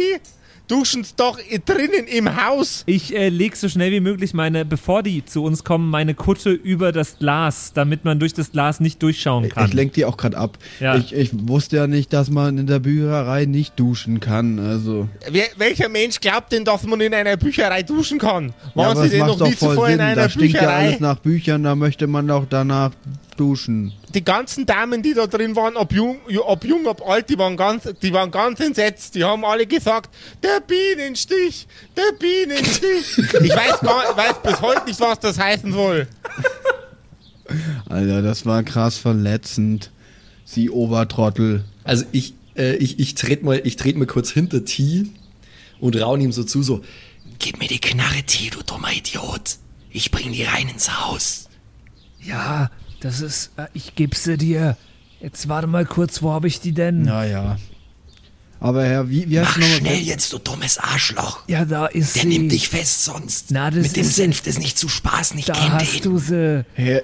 [0.69, 2.83] Duschen Sie doch drinnen im Haus.
[2.85, 6.51] ich äh, leg so schnell wie möglich meine, bevor die zu uns kommen, meine Kutte
[6.51, 9.67] über das Glas, damit man durch das Glas nicht durchschauen kann.
[9.67, 10.57] Ich lenk die auch gerade ab.
[10.79, 10.95] Ja.
[10.95, 14.57] Ich, ich wusste ja nicht, dass man in der Bücherei nicht duschen kann.
[14.57, 18.53] Also, Wer, welcher Mensch glaubt denn, dass man in einer Bücherei duschen kann?
[18.73, 19.95] ja, Waren aber Sie denn noch nie voll zuvor Sinn.
[19.95, 20.87] in einer Da stinkt ja Bücherei?
[20.87, 22.91] alles nach Büchern, da möchte man doch danach
[23.33, 23.93] duschen.
[24.13, 27.57] die ganzen Damen, die da drin waren, ob jung, ob jung, ob alt, die waren
[27.57, 29.15] ganz, die waren ganz entsetzt.
[29.15, 31.67] Die haben alle gesagt, der Bienenstich,
[31.97, 33.17] der Bienenstich.
[33.43, 36.07] ich weiß gar, weiß bis heute nicht, was das heißen soll.
[37.89, 39.91] Alter, das war krass verletzend.
[40.45, 41.63] Sie Obertrottel.
[41.83, 45.05] Also ich, äh, ich, ich trete mal, ich tret mal kurz hinter T
[45.79, 46.81] und raun ihm so zu, so,
[47.39, 49.57] gib mir die Knarre, T, du dummer Idiot.
[49.89, 51.49] Ich bring die rein ins Haus.
[52.21, 52.69] ja,
[53.03, 54.77] das ist, äh, ich gebe sie dir.
[55.21, 57.03] Jetzt warte mal kurz, wo habe ich die denn?
[57.03, 57.57] Naja.
[58.59, 59.77] Aber Herr, wie, wie heißt Mach du nochmal?
[59.79, 61.41] schnell jetzt, du dummes Arschloch.
[61.47, 62.27] Ja, da ist Der sie.
[62.29, 63.51] nimmt dich fest sonst.
[63.51, 65.95] Na, das Mit dem ist- Senf, das ist nicht zu Spaß, ich da kenn hast
[65.95, 66.11] den.
[66.11, 66.65] du sie.
[66.73, 67.03] Herr,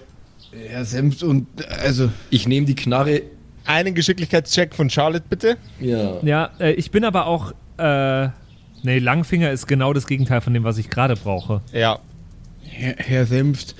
[0.69, 3.21] Herr Senft und, also, Ich nehme die Knarre.
[3.65, 5.57] Einen Geschicklichkeitscheck von Charlotte, bitte.
[5.79, 6.19] Ja.
[6.23, 7.53] Ja, äh, ich bin aber auch.
[7.77, 8.29] Äh,
[8.83, 11.61] nee, Langfinger ist genau das Gegenteil von dem, was ich gerade brauche.
[11.71, 11.99] Ja.
[12.63, 13.75] Herr, Herr Senft,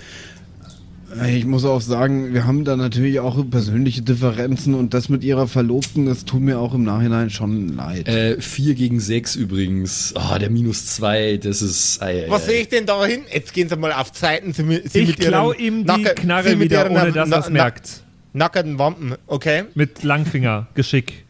[1.28, 5.48] ich muss auch sagen, wir haben da natürlich auch persönliche Differenzen und das mit Ihrer
[5.48, 8.08] Verlobten, das tut mir auch im Nachhinein schon leid.
[8.08, 10.14] Äh, 4 gegen 6 übrigens.
[10.16, 12.02] Ah, der minus 2, das ist.
[12.02, 13.22] Ei, ei, Was sehe ich denn da hin?
[13.34, 14.54] Jetzt gehen Sie mal auf die Seiten.
[14.54, 17.40] Sie, sie Ich klau ihm die Nacker- Knarre sie mit wieder, ihren ohne dass er
[17.40, 18.04] es merkt.
[18.34, 19.64] Nackerten Wampen, okay.
[19.74, 21.26] Mit Langfinger, Geschick.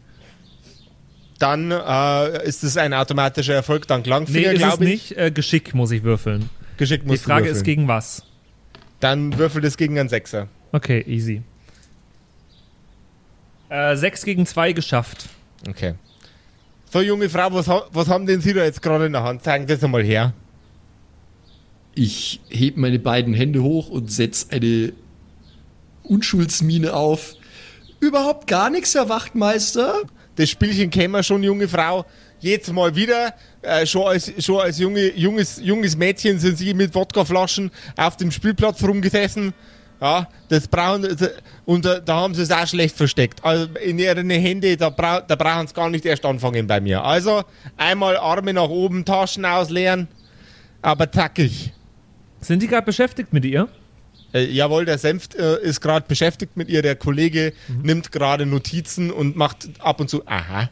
[1.40, 4.90] Dann äh, ist es ein automatischer Erfolg dank Nee, Langfinger, ist es glaube ich.
[5.10, 5.18] nicht.
[5.18, 6.50] Äh, Geschick muss ich würfeln.
[6.76, 7.56] Geschickt Die musst du Frage würfeln.
[7.58, 8.24] ist gegen was?
[9.00, 10.48] Dann würfel das gegen einen Sechser.
[10.72, 11.42] Okay, easy.
[13.70, 15.30] Äh, 6 gegen 2 geschafft.
[15.68, 15.94] Okay.
[16.92, 19.44] So, junge Frau, was, was haben denn Sie da jetzt gerade in der Hand?
[19.44, 20.34] Zeigen Sie das mal her.
[21.94, 24.94] Ich heb meine beiden Hände hoch und setz eine
[26.04, 27.36] Unschuldsmine auf.
[28.00, 30.02] Überhaupt gar nichts, Herr Wachtmeister.
[30.36, 32.06] Das Spielchen kennen wir schon, junge Frau.
[32.40, 33.34] Jetzt mal wieder.
[33.62, 38.32] Äh, schon als, schon als junge, junges, junges Mädchen sind Sie mit Wodkaflaschen auf dem
[38.32, 39.54] Spielplatz rumgesessen.
[40.02, 41.06] Ja, das brauchen,
[41.66, 43.44] und da, da haben sie es auch schlecht versteckt.
[43.44, 47.04] Also in ihren Hände, da, brau, da brauchen sie gar nicht erst anfangen bei mir.
[47.04, 47.44] Also
[47.76, 50.08] einmal Arme nach oben, Taschen ausleeren,
[50.82, 51.74] aber zackig.
[52.40, 53.68] Sind die gerade beschäftigt mit ihr?
[54.34, 56.82] Äh, jawohl, der Senft äh, ist gerade beschäftigt mit ihr.
[56.82, 57.52] Der Kollege
[57.84, 60.70] nimmt gerade Notizen und macht ab und zu, aha.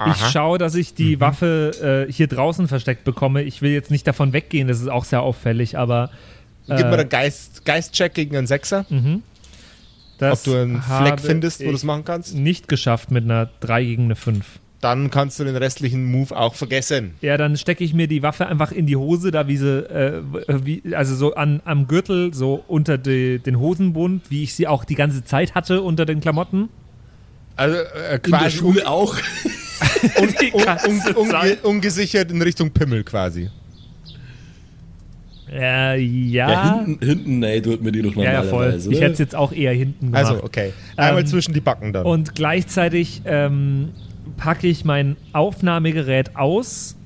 [0.00, 0.10] Aha.
[0.10, 3.42] Ich schaue, dass ich die Waffe äh, hier draußen versteckt bekomme.
[3.42, 6.10] Ich will jetzt nicht davon weggehen, das ist auch sehr auffällig, aber
[6.66, 8.86] Gib mir äh, einen Geist, Geistcheck gegen einen Sechser,
[10.18, 12.34] das ob du einen Fleck findest, wo du das machen kannst.
[12.34, 14.60] Nicht geschafft mit einer 3 gegen eine 5.
[14.80, 17.14] Dann kannst du den restlichen Move auch vergessen.
[17.20, 20.22] Ja, dann stecke ich mir die Waffe einfach in die Hose, da wie sie, äh,
[20.48, 24.86] wie, also so an, am Gürtel, so unter die, den Hosenbund, wie ich sie auch
[24.86, 26.70] die ganze Zeit hatte unter den Klamotten.
[27.60, 29.16] Also äh, In der quasi Schule auch.
[30.20, 31.64] Un, un, Zeit.
[31.64, 33.50] ungesichert in Richtung Pimmel quasi.
[35.52, 36.84] Äh, Ja, ja.
[36.84, 38.50] hinten, hinten nein, tut mir die doch Ja, ja, voll.
[38.60, 38.92] normalerweise.
[38.92, 40.24] Ich hätte es jetzt auch eher hinten gemacht.
[40.26, 40.72] Also, okay.
[40.96, 42.06] Einmal Ähm, zwischen die Backen dann.
[42.06, 43.88] Und gleichzeitig ähm,
[44.36, 46.96] packe ich mein Aufnahmegerät aus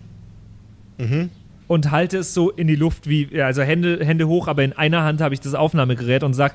[0.98, 1.30] Mhm.
[1.66, 5.02] und halte es so in die Luft, wie, also Hände, Hände hoch, aber in einer
[5.02, 6.54] Hand habe ich das Aufnahmegerät und sage,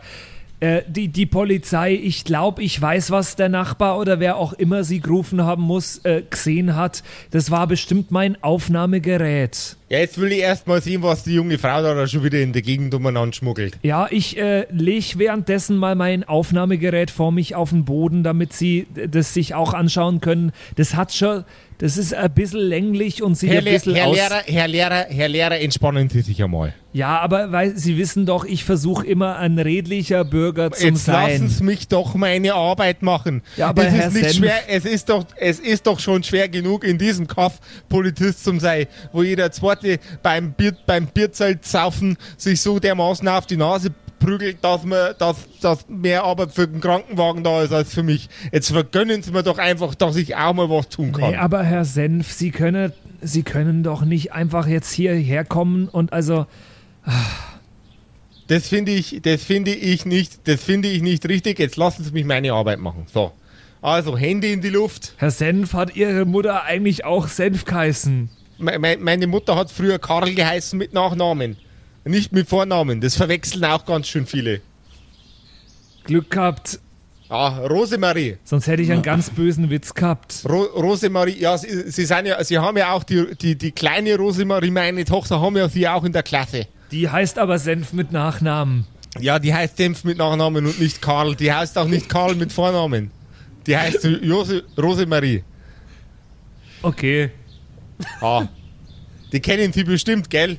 [0.60, 4.84] äh, die, die Polizei, ich glaube, ich weiß, was der Nachbar oder wer auch immer
[4.84, 7.04] sie gerufen haben muss, äh, gesehen hat.
[7.32, 9.78] Das war bestimmt mein Aufnahmegerät.
[9.90, 12.54] Ja, jetzt will ich erst mal sehen, was die junge Frau da schon wieder in
[12.54, 13.78] der Gegend umeinander schmuggelt.
[13.82, 18.88] Ja, ich äh, lege währenddessen mal mein Aufnahmegerät vor mich auf den Boden, damit sie
[19.08, 20.52] das sich auch anschauen können.
[20.76, 21.44] Das hat schon,
[21.80, 24.16] das ist ein bisschen länglich und sieht Herr, ein bisschen Herr aus.
[24.16, 26.74] Lehrer, Herr Lehrer, Herr Lehrer, entspannen Sie sich einmal.
[26.92, 31.38] Ja, aber weil Sie wissen doch, ich versuche immer ein redlicher Bürger zu Jetzt lassen
[31.40, 31.48] sein.
[31.50, 33.44] Sie mich doch meine Arbeit machen.
[33.58, 36.24] Ja, aber es Herr ist nicht Senf- schwer, es ist doch, es ist doch schon
[36.24, 39.79] schwer genug in diesem Kaff Polizist zu sein, wo jeder zweite
[40.22, 45.38] beim Bier, beim Bierzelt saufen sich so dermaßen auf die Nase prügelt, dass man, dass,
[45.62, 48.30] dass mehr Arbeit für den Krankenwagen da ist als für mich.
[48.52, 51.32] Jetzt vergönnen Sie mir doch einfach, dass ich auch mal was tun kann.
[51.32, 56.14] Nee, aber Herr Senf, Sie können, Sie können doch nicht einfach jetzt hierher kommen und
[56.14, 56.46] also,
[58.48, 61.60] Das finde ich, das finde ich nicht, das finde ich nicht richtig.
[61.60, 63.06] Jetzt lassen Sie mich meine Arbeit machen.
[63.12, 63.32] So.
[63.82, 65.14] Also, Hände in die Luft.
[65.18, 68.30] Herr Senf, hat Ihre Mutter eigentlich auch Senf geheißen?
[68.60, 71.58] Me me meine Mutter hat früher Karl geheißen mit Nachnamen.
[72.06, 73.02] Nicht mit Vornamen.
[73.02, 74.62] Das verwechseln auch ganz schön viele.
[76.04, 76.80] Glück gehabt,
[77.32, 78.38] Ah, Rosemarie.
[78.44, 80.44] sonst hätte ich einen ganz bösen Witz gehabt.
[80.50, 84.16] Ro Rosemarie, ja, sie, sie, sind ja, sie haben ja auch die, die, die kleine
[84.18, 86.66] Rosemarie, meine Tochter, haben ja sie auch in der Klasse.
[86.90, 88.88] Die heißt aber Senf mit Nachnamen.
[89.20, 91.36] Ja, die heißt Dempf mit Nachnamen und nicht Karl.
[91.36, 93.12] Die heißt auch nicht Karl mit Vornamen.
[93.68, 95.44] Die heißt Jose Rosemarie.
[96.82, 97.30] Okay.
[98.22, 98.48] Ah.
[99.32, 100.58] Die kennen Sie bestimmt, gell?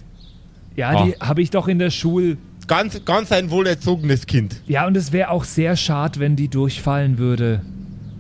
[0.77, 1.05] Ja, Ah.
[1.05, 2.37] die habe ich doch in der Schule.
[2.67, 4.61] Ganz, ganz ein wohlerzogenes Kind.
[4.67, 7.63] Ja, und es wäre auch sehr schade, wenn die durchfallen würde.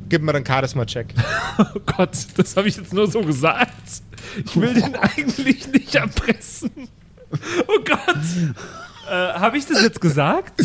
[0.08, 1.14] Gib mir einen Charisma-Check.
[1.58, 3.70] Oh Gott, das habe ich jetzt nur so gesagt.
[4.46, 6.70] Ich will den eigentlich nicht erpressen.
[7.68, 8.16] Oh Gott.
[9.10, 10.62] Äh, habe ich das jetzt gesagt?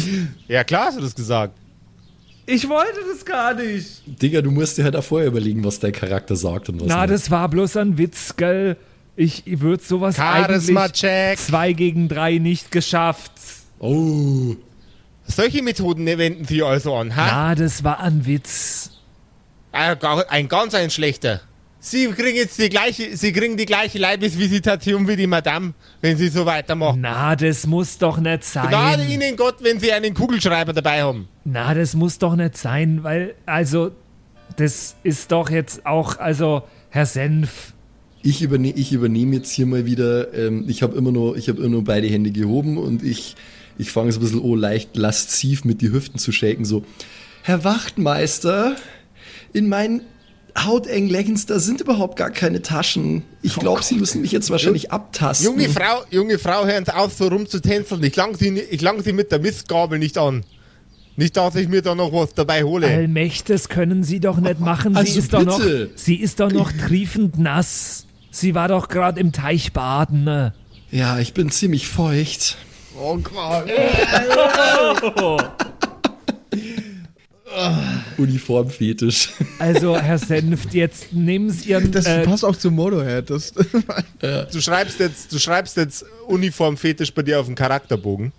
[0.47, 1.53] Ja, klar hast du das gesagt.
[2.47, 4.01] Ich wollte das gar nicht.
[4.05, 7.01] Digga, du musst dir halt auch vorher überlegen, was dein Charakter sagt und was Na,
[7.01, 7.13] nicht.
[7.13, 8.77] das war bloß ein Witz, gell?
[9.15, 11.39] Ich würde sowas eigentlich Charisma-Check.
[11.39, 13.31] zwei gegen drei nicht geschafft.
[13.79, 14.55] Oh.
[15.25, 17.25] Solche Methoden wenden Sie also an, ha?
[17.25, 18.91] Na, das war ein Witz.
[19.71, 21.41] Ein ganz ein schlechter.
[21.87, 26.29] Sie kriegen jetzt die gleiche, Sie kriegen die gleiche Leibesvisitation wie die Madame, wenn Sie
[26.29, 27.01] so weitermachen.
[27.01, 28.69] Na, das muss doch nicht sein.
[28.69, 31.27] Gnade Ihnen Gott, wenn Sie einen Kugelschreiber dabei haben.
[31.43, 33.91] Na, das muss doch nicht sein, weil, also,
[34.55, 37.73] das ist doch jetzt auch, also, Herr Senf.
[38.23, 41.59] Ich, überne ich übernehme jetzt hier mal wieder, ähm, ich habe immer nur, ich habe
[41.59, 43.35] immer nur beide Hände gehoben und ich,
[43.77, 46.83] ich fange so ein bisschen oh, leicht lasziv mit die Hüften zu shaken, so,
[47.43, 48.75] Herr Wachtmeister,
[49.53, 50.01] in meinen
[50.57, 53.23] hautengen Leggings, da sind überhaupt gar keine Taschen.
[53.41, 55.45] Ich glaube, Sie müssen mich jetzt wahrscheinlich abtasten.
[55.45, 58.03] Junge Frau, junge Frau, hören Sie auf, so rumzutänzeln.
[58.03, 60.43] Ich lang Sie, ich lang Sie mit der Mistgabel nicht an.
[61.17, 62.87] Nicht, dass ich mir da noch was dabei hole.
[62.87, 64.93] Allmächtig können Sie doch nicht machen.
[64.93, 65.61] Sie Also ist doch noch,
[65.95, 68.05] sie ist doch noch triefend nass.
[68.31, 70.25] Sie war doch gerade im Teich baden.
[70.25, 70.53] Ne?
[70.91, 72.57] Ja, ich bin ziemlich feucht.
[72.99, 73.69] Oh Gott.
[78.17, 79.29] Uniformfetisch.
[79.59, 81.91] Also, Herr Senft, jetzt nehmen Sie Ihren.
[81.91, 83.29] Das äh, passt auch zu Motorhead.
[83.29, 83.53] Das,
[84.21, 88.31] Du schreibst jetzt, du schreibst jetzt Uniformfetisch bei dir auf den Charakterbogen.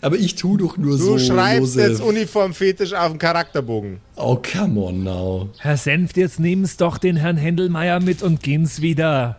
[0.00, 1.88] Aber ich tu doch nur Du so, schreibst Josef.
[1.90, 3.98] jetzt Uniformfetisch auf den Charakterbogen.
[4.16, 5.48] Oh, come on now.
[5.58, 9.36] Herr Senft, jetzt nehmen Sie doch den Herrn Händelmeier mit und gehen's wieder.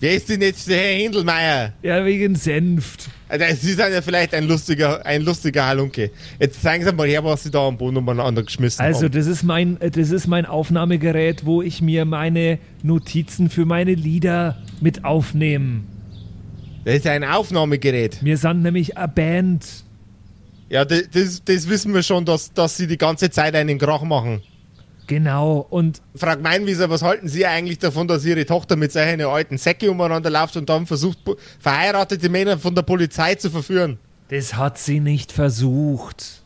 [0.00, 1.72] Wer ist denn jetzt der Herr Händelmeier?
[1.82, 3.08] Ja, wegen Senft.
[3.42, 6.10] Also, Sie sind ja vielleicht ein lustiger, ein lustiger Halunke.
[6.38, 9.12] Jetzt zeigen Sie mal her, was Sie da am Boden umeinander geschmissen Also, haben.
[9.12, 14.58] das ist mein, das ist mein Aufnahmegerät, wo ich mir meine Notizen für meine Lieder
[14.80, 15.80] mit aufnehme.
[16.84, 18.22] Das ist ein Aufnahmegerät.
[18.22, 19.66] Wir sind nämlich eine Band.
[20.68, 24.02] Ja, das, das, das wissen wir schon, dass, dass Sie die ganze Zeit einen Krach
[24.02, 24.42] machen.
[25.06, 25.66] Genau.
[25.70, 29.90] Und Frag Meinwieser, was halten Sie eigentlich davon, dass Ihre Tochter mit solchen alten Säcke
[29.90, 31.18] umeinander läuft und dann versucht,
[31.58, 33.98] verheiratete Männer von der Polizei zu verführen?
[34.28, 36.42] das hat sie nicht versucht.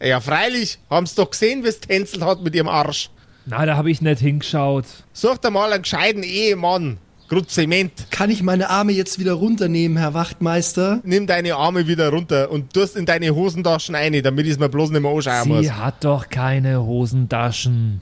[0.00, 3.10] Ja, freilich, haben Sie doch gesehen, wie es tänzelt hat mit Ihrem Arsch.
[3.46, 4.84] Na, da habe ich nicht hingeschaut.
[5.12, 6.98] Such dir mal einen gescheiten Ehemann.
[7.28, 7.92] Grut Zement.
[8.10, 11.00] Kann ich meine Arme jetzt wieder runternehmen, Herr Wachtmeister?
[11.04, 14.68] Nimm deine Arme wieder runter und tust in deine Hosentaschen ein, damit ich es mir
[14.68, 15.62] bloß nicht mehr anschauen muss.
[15.62, 18.00] Sie hat doch keine Hosentaschen.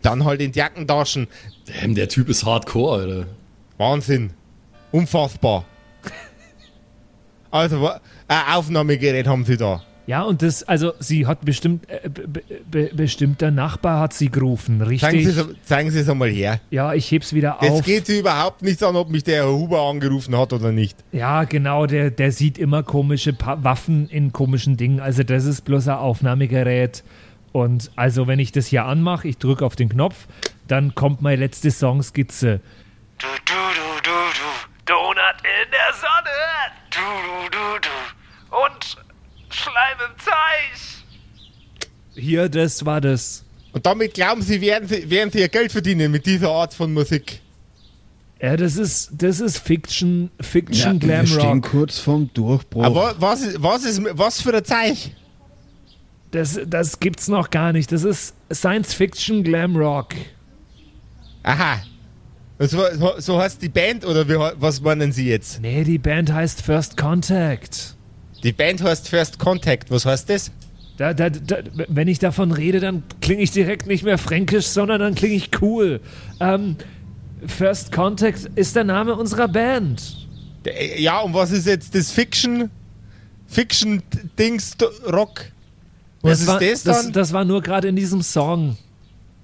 [0.00, 1.28] Dann halt in die Jackentaschen.
[1.66, 3.26] Damn, der Typ ist hardcore, Alter.
[3.76, 4.30] Wahnsinn.
[4.92, 5.64] Unfassbar.
[7.50, 7.90] Also,
[8.28, 9.82] ein Aufnahmegerät haben sie da.
[10.08, 14.30] Ja, und das, also sie hat bestimmt, äh, be, be, bestimmt der Nachbar hat sie
[14.30, 15.28] gerufen, Zeigen richtig?
[15.28, 16.60] Sie, es- zeigen sie es einmal her.
[16.70, 17.84] Ja, ich heb's wieder Jetzt auf.
[17.84, 20.96] geht sie überhaupt nichts an, ob mich der Herr Huber angerufen hat oder nicht.
[21.12, 24.98] Ja, genau, der, der sieht immer komische pa Waffen in komischen Dingen.
[25.00, 27.04] Also das ist bloß ein Aufnahmegerät.
[27.52, 30.26] Und also wenn ich das hier anmache, ich drücke auf den Knopf,
[30.68, 32.60] dann kommt meine letzte Songskizze.
[33.18, 34.48] Du, du, du, du, du,
[34.86, 36.34] Donut in der Sonne.
[36.90, 38.56] Du, du, du, du.
[38.64, 38.96] Und
[39.70, 41.04] Schleim im Teich.
[42.14, 43.44] Hier, das war das.
[43.72, 46.92] Und damit glauben sie, werden sie, werden sie ihr Geld verdienen mit dieser Art von
[46.92, 47.40] Musik.
[48.40, 51.70] Ja, das ist, das ist Fiction, Fiction wir Glam stehen Rock.
[51.70, 52.84] kurz vorm Durchbruch.
[52.84, 55.12] Aber was ist, was ist, was für ein Zeichen?
[56.30, 57.90] Das, das gibt's noch gar nicht.
[57.90, 60.14] Das ist Science Fiction Glam Rock.
[61.42, 61.82] Aha.
[62.60, 62.82] So,
[63.18, 65.60] so heißt die Band oder wie, was meinen Sie jetzt?
[65.60, 67.96] Nee, die Band heißt First Contact.
[68.42, 69.90] Die Band heißt First Contact.
[69.90, 70.50] Was heißt das?
[70.96, 75.00] Da, da, da, wenn ich davon rede, dann klinge ich direkt nicht mehr fränkisch, sondern
[75.00, 76.00] dann klinge ich cool.
[76.40, 76.76] Ähm,
[77.46, 80.26] First Contact ist der Name unserer Band.
[80.64, 82.70] Der- Ja, und was ist jetzt das Fiction?
[83.46, 84.76] Fiction-Dings
[85.10, 85.44] Rock?
[86.22, 87.12] Was ist war, das das, dann?
[87.12, 88.76] das war nur gerade in diesem Song.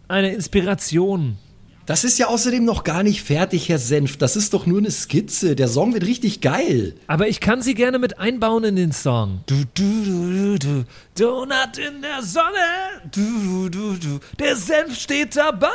[0.08, 1.38] Eine Inspiration.
[1.86, 4.16] Das ist ja außerdem noch gar nicht fertig, Herr Senf.
[4.16, 5.54] Das ist doch nur eine Skizze.
[5.54, 6.94] Der Song wird richtig geil.
[7.08, 9.40] Aber ich kann sie gerne mit einbauen in den Song.
[9.46, 13.02] Du, du, du, du, du, Donut in der Sonne.
[13.12, 15.68] Du, du, du, du, der Senf steht dabei.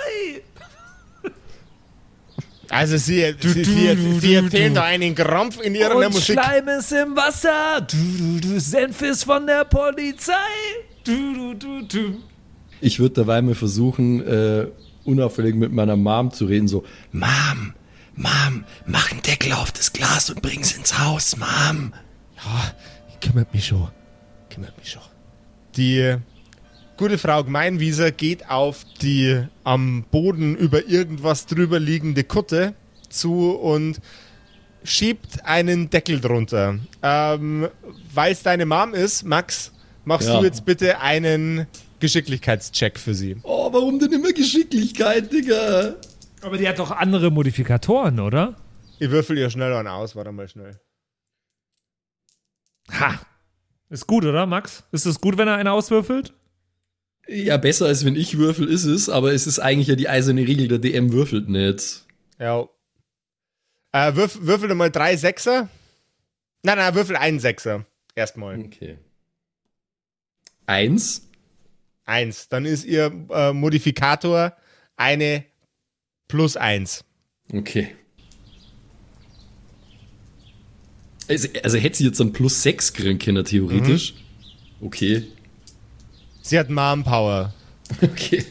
[2.72, 6.40] Also sie, sie, sie, sie erzählen da einen Krampf in ihrer Und Musik.
[6.40, 7.82] Schleim ist im Wasser.
[7.82, 10.34] Du, du, du, Senf ist von der Polizei.
[11.04, 12.18] Du, du, du, du.
[12.80, 14.68] Ich würde dabei mal versuchen, äh,
[15.10, 17.74] unauffällig mit meiner Mom zu reden, so, Mom,
[18.16, 21.94] Mom, mach einen Deckel auf das Glas und bring's ins Haus, Mom.
[23.22, 23.90] Kümmert mich schon.
[24.50, 25.02] Kümmert mich schon.
[25.76, 26.18] Die äh,
[26.98, 32.74] gute Frau Gemeinwieser geht auf die am Boden über irgendwas drüber liegende Kutte
[33.10, 34.00] zu und
[34.84, 36.80] schiebt einen Deckel drunter.
[37.04, 37.68] Ähm,
[38.14, 39.72] Weil es deine Mom ist, Max,
[40.06, 40.40] machst Ja.
[40.40, 41.68] du jetzt bitte einen
[42.00, 43.38] Geschicklichkeitscheck für sie.
[43.44, 45.96] Oh, warum denn immer Geschicklichkeit, Digga?
[46.42, 48.56] Aber die hat doch andere Modifikatoren, oder?
[49.00, 50.80] Ich würfel ihr schnell einen aus, warte mal schnell.
[52.92, 53.20] Ha.
[53.90, 54.84] Ist gut, oder, Max?
[54.92, 56.34] Ist es gut, wenn er eine auswürfelt?
[57.28, 60.48] Ja, besser als wenn ich würfel ist es, aber es ist eigentlich ja die eiserne
[60.48, 62.06] Regel, der DM würfelt nicht.
[62.40, 62.68] Ja.
[63.92, 65.70] Äh, würf, würfel mal drei Sechser.
[66.64, 67.86] Nein, nein, würfel einen Sechser.
[68.16, 68.60] Erstmal.
[68.60, 68.98] Okay.
[70.66, 71.29] Eins.
[72.10, 72.50] Eins.
[72.50, 74.54] Dann ist ihr äh, Modifikator
[74.98, 75.46] eine
[76.28, 77.04] plus eins.
[77.54, 77.96] Okay.
[81.28, 84.16] Also, also hätte sie jetzt dann plus sechs kriegen können, theoretisch.
[84.82, 85.24] Okay.
[86.42, 87.54] Sie hat Mom Power.
[88.04, 88.46] Okay.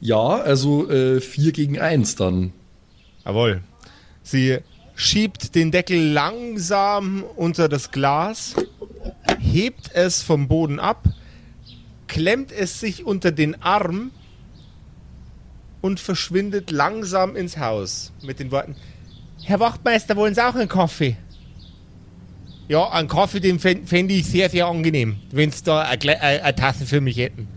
[0.00, 2.52] Ja, also äh, 4 gegen 1 dann.
[3.24, 3.62] Jawohl.
[4.22, 4.58] Sie
[4.94, 8.54] schiebt den Deckel langsam unter das Glas,
[9.50, 11.08] hebt es vom Boden ab,
[12.08, 14.10] klemmt es sich unter den Arm
[15.80, 18.76] und verschwindet langsam ins Haus mit den Worten:
[19.44, 21.16] Herr Wachtmeister, wollen Sie auch einen Kaffee?
[22.68, 26.42] Ja, einen Kaffee, den fände fänd ich sehr, sehr angenehm, wenn Sie da eine, eine,
[26.42, 27.48] eine Tasse für mich hätten.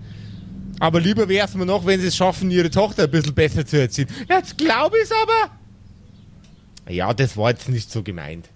[0.80, 3.66] Aber lieber wäre es mir noch, wenn Sie es schaffen, Ihre Tochter ein bisschen besser
[3.66, 4.08] zu erziehen.
[4.28, 5.52] Jetzt glaube ich es aber.
[6.92, 8.50] Ja, das war jetzt nicht so gemeint.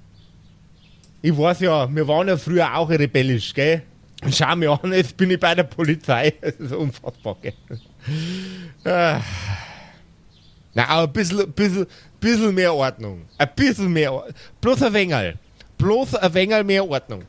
[1.28, 3.82] Ich weiß ja, wir waren ja früher auch rebellisch, gell?
[4.24, 6.34] Und schau mir an, jetzt bin ich bei der Polizei.
[6.42, 7.54] Das ist unfassbar, gell?
[8.86, 9.20] Ah.
[10.74, 11.86] Na, aber ein bisschen, bisschen,
[12.22, 13.24] bisschen mehr Ordnung.
[13.38, 14.36] Ein bisschen mehr Ordnung.
[14.62, 15.34] Bloß ein Wengerl.
[15.78, 17.24] Bloß ein Wengerl mehr Ordnung.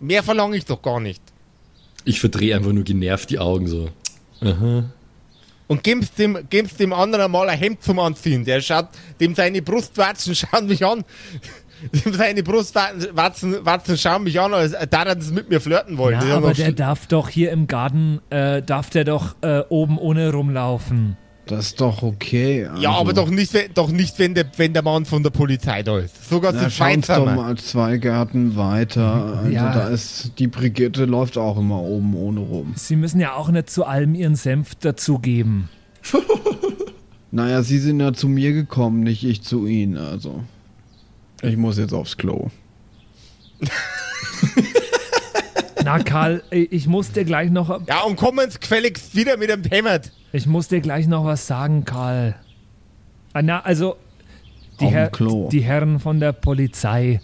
[0.00, 1.22] Mehr verlange ich doch gar nicht.
[2.04, 3.88] Ich verdrehe einfach nur genervt die Augen so.
[4.40, 4.90] Aha.
[5.68, 8.44] Und gibst dem, gibst dem anderen mal ein Hemd zum Anziehen.
[8.44, 8.88] Der schaut,
[9.20, 11.04] dem seine Brustwarzen schauen mich an.
[12.12, 13.08] Seine Brustwarzen
[13.64, 16.54] Warzen, schauen mich an, als da er das mit mir flirten Ja, ja aber noch
[16.56, 21.16] der darf doch hier im Garten, äh, darf der doch äh, oben ohne rumlaufen.
[21.46, 22.62] Das ist doch okay.
[22.62, 22.88] ja, also.
[22.88, 25.98] aber doch nicht, wenn- doch nicht wenn, der, wenn der Mann von der Polizei da
[25.98, 26.26] ist.
[26.30, 29.38] Sogar Na, zu schau uns zweit doch mal zwei Gärten weiter.
[29.44, 29.72] Also Ja.
[29.74, 32.72] da ist, die Brigitte läuft auch immer oben ohne rum.
[32.76, 35.68] Sie müssen ja auch nicht zu allem ihren Senf dazugeben.
[37.30, 40.44] Naja, sie sind ja zu mir gekommen, nicht ich zu ihnen, also.
[41.44, 42.50] Ich muss jetzt aufs Klo.
[45.84, 49.62] Na, Karl, ich muss dir gleich noch, Ja, und kommen Sie gefälligst wieder mit dem
[49.62, 49.98] Thema.
[50.32, 52.36] ich muss dir gleich noch was sagen, Karl.
[53.34, 53.96] Ah, Na, also,
[54.80, 57.20] die, Herr, die Herren von der Polizei,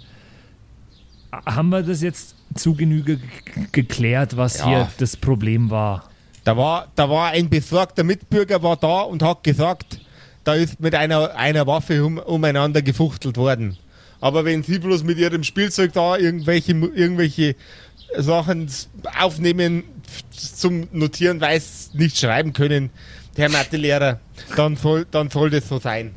[1.46, 3.18] haben wir das jetzt zu Genüge
[3.72, 4.66] geklärt, was Ja.
[4.66, 6.10] hier das Problem war?
[6.44, 10.00] Da war, da war ein besorgter Mitbürger war da und hat gesagt,
[10.44, 13.76] da ist mit einer, einer Waffe um, umeinander gefuchtelt worden.
[14.20, 17.56] Aber wenn Sie bloß mit Ihrem Spielzeug da irgendwelche, irgendwelche
[18.16, 18.68] Sachen
[19.18, 19.84] aufnehmen
[20.32, 22.90] zum Notieren, weil Sie nicht schreiben können,
[23.36, 24.20] Herr Mathelehrer,
[24.56, 26.12] dann soll, dann soll das so sein.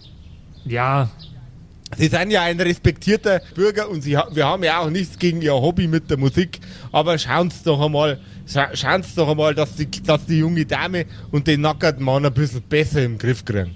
[0.66, 1.10] Ja,
[1.97, 5.54] Sie sind ja ein respektierter Bürger und Sie, wir haben ja auch nichts gegen Ihr
[5.54, 6.60] Hobby mit der Musik,
[6.91, 10.66] aber schauen Sie doch einmal, scha schauen Sie doch einmal, dass die, dass die junge
[10.66, 13.76] Dame und den nackerten Mann ein bisschen besser im Griff kriegen.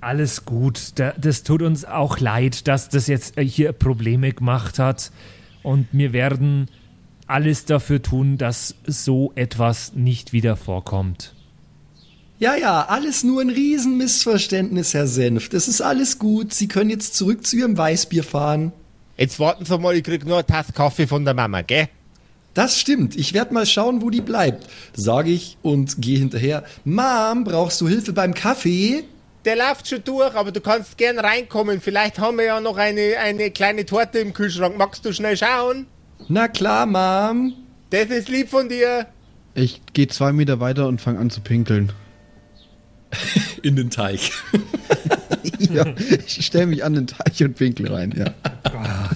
[0.00, 0.92] Alles gut.
[0.96, 5.10] Da, das tut uns auch leid, dass das jetzt äh, hier Probleme gemacht hat.
[5.62, 6.68] Und wir werden
[7.26, 11.34] alles dafür tun, dass so etwas nicht wieder vorkommt.
[12.38, 15.48] Ja, ja, alles nur ein Riesenmissverständnis, Herr Senf.
[15.48, 16.52] Das ist alles gut.
[16.52, 18.72] Sie können jetzt zurück zu Ihrem Weißbier fahren.
[19.16, 21.88] Jetzt warten Sie mal, ich krieg nur eine Tasse Kaffee von der Mama, gell?
[22.52, 23.16] Das stimmt.
[23.16, 24.66] Ich werde mal schauen, wo die bleibt.
[24.94, 26.64] Sage ich und gehe hinterher.
[26.84, 29.04] Mom, brauchst du Hilfe beim Kaffee?
[29.46, 31.80] Der läuft schon durch, aber du kannst gern reinkommen.
[31.80, 34.76] Vielleicht haben wir ja noch eine, eine kleine Torte im Kühlschrank.
[34.76, 35.86] Magst du schnell schauen?
[36.28, 37.54] Na klar, Mom.
[37.90, 39.06] Das ist lieb von dir.
[39.54, 41.92] Ich gehe zwei Meter weiter und fange an zu pinkeln.
[43.62, 44.32] In den Teich.
[45.60, 45.86] ja,
[46.26, 48.34] ich stelle mich an den Teich und pinkel rein, ja.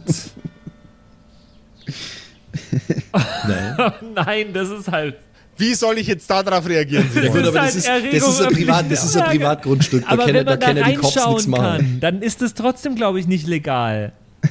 [3.49, 3.93] Nein.
[4.15, 5.17] Nein, das ist halt.
[5.61, 7.05] Wie soll ich jetzt darauf reagieren?
[7.15, 7.37] Ja, Simon?
[7.39, 10.03] gut, aber halt das ist, das ist ein, Privat, das ist ein Privatgrundstück.
[10.05, 11.63] Da Aber können, wenn da man da können die Cops nichts reinschauen machen.
[11.79, 14.13] kann, dann ist es trotzdem, glaube ich, nicht legal.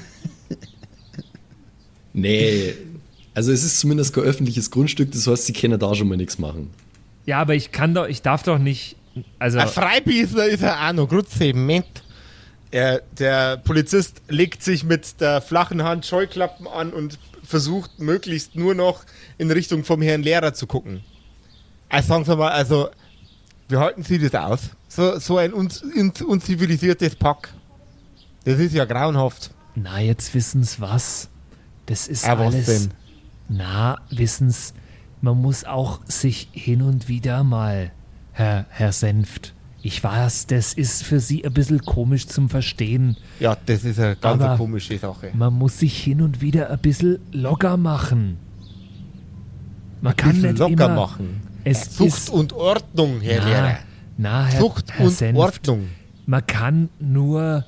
[2.14, 2.74] Nee.
[3.34, 6.40] Also es ist zumindest kein öffentliches Grundstück, das heißt, sie können da schon mal nichts
[6.40, 6.72] machen.
[7.26, 8.96] Ja, aber ich kann doch, ich darf doch nicht.
[9.38, 11.08] Also, Ein Freibiesler ist er auch noch.
[11.08, 11.86] Grüezi, Moment.
[12.72, 17.18] Er, der Polizist legt sich mit der flachen Hand Scheuklappen an und
[17.50, 19.04] versucht möglichst nur noch
[19.38, 21.04] in Richtung vom Herrn Lehrer zu gucken.
[21.90, 22.90] Also sagen Sie mal, also,
[23.68, 24.60] wie halten Sie das aus?
[24.88, 27.50] So, so ein uns, uns, unzivilisiertes Pack.
[28.46, 29.52] Das ist ja grauenhaft.
[29.76, 31.30] na, jetzt wissen's was.
[31.88, 32.66] Das ist Ah, was alles.
[32.68, 32.92] denn?
[33.50, 34.74] Na, wissen's,
[35.22, 37.92] man muss auch sich hin und wieder mal,
[38.32, 43.16] Herr, Herr Senft, Ich weiß, das ist für Sie ein bisschen komisch zum Verstehen.
[43.40, 45.32] Ja, das ist eine ganz Aber- komische Sache.
[45.34, 48.38] Man muss sich hin und wieder ein bisschen locker machen.
[50.02, 51.42] Man kann Bisschen nicht locker immer, machen.
[51.64, 53.78] Es Zucht ist, und Ordnung, Herr na, Lehrer.
[54.18, 55.88] na, Herr, Zucht Herr und Senft, Ordnung.
[56.26, 57.66] Man kann nur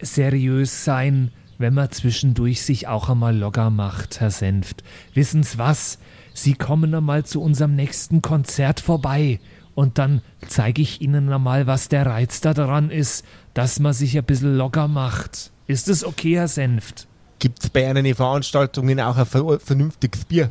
[0.00, 4.82] seriös sein, wenn man zwischendurch sich auch einmal locker macht, Herr Senft.
[5.14, 5.98] Wissen's was?
[6.32, 9.40] Sie kommen einmal zu unserem nächsten Konzert vorbei
[9.80, 13.24] und dann zeige ich Ihnen einmal, was der Reiz da dran ist,
[13.54, 15.52] dass man sich ein bisschen locker macht.
[15.66, 17.08] Ist es okay, Herr Senft?
[17.38, 20.50] Gibt es bei Ihnen Veranstaltungen auch ein ver vernünftiges Bier?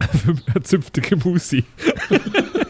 [0.64, 1.62] Zünftige Musi.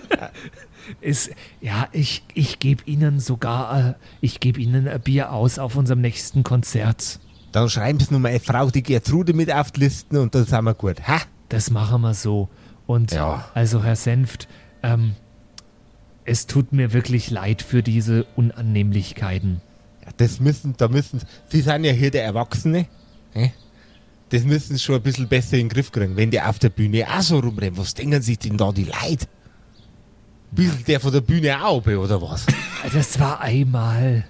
[1.00, 1.30] ist,
[1.62, 6.02] ja, ich, ich gebe Ihnen sogar, äh, ich gebe Ihnen ein Bier aus auf unserem
[6.02, 7.18] nächsten Konzert.
[7.52, 10.64] Dann schreiben Sie nur meine Frau, die Gertrude, mit auf die Listen und dann sind
[10.64, 11.08] wir gut.
[11.08, 11.22] Ha?
[11.48, 12.50] Das machen wir so.
[12.86, 13.48] Und Ja.
[13.54, 14.48] also, Herr Senft,
[14.82, 15.14] ähm,
[16.24, 19.60] es tut mir wirklich leid für diese Unannehmlichkeiten.
[20.04, 22.86] Ja, das müssen, da müssen Sie sind ja hier der Erwachsene.
[24.30, 26.16] Das müssen Sie schon ein bisschen besser in den Griff kriegen.
[26.16, 29.26] Wenn die auf der Bühne auch so rumrennen, was denken sich denn da die Leute?
[30.50, 32.46] Bisschen der von der Bühne auch, oder was?
[32.92, 34.24] Das war einmal.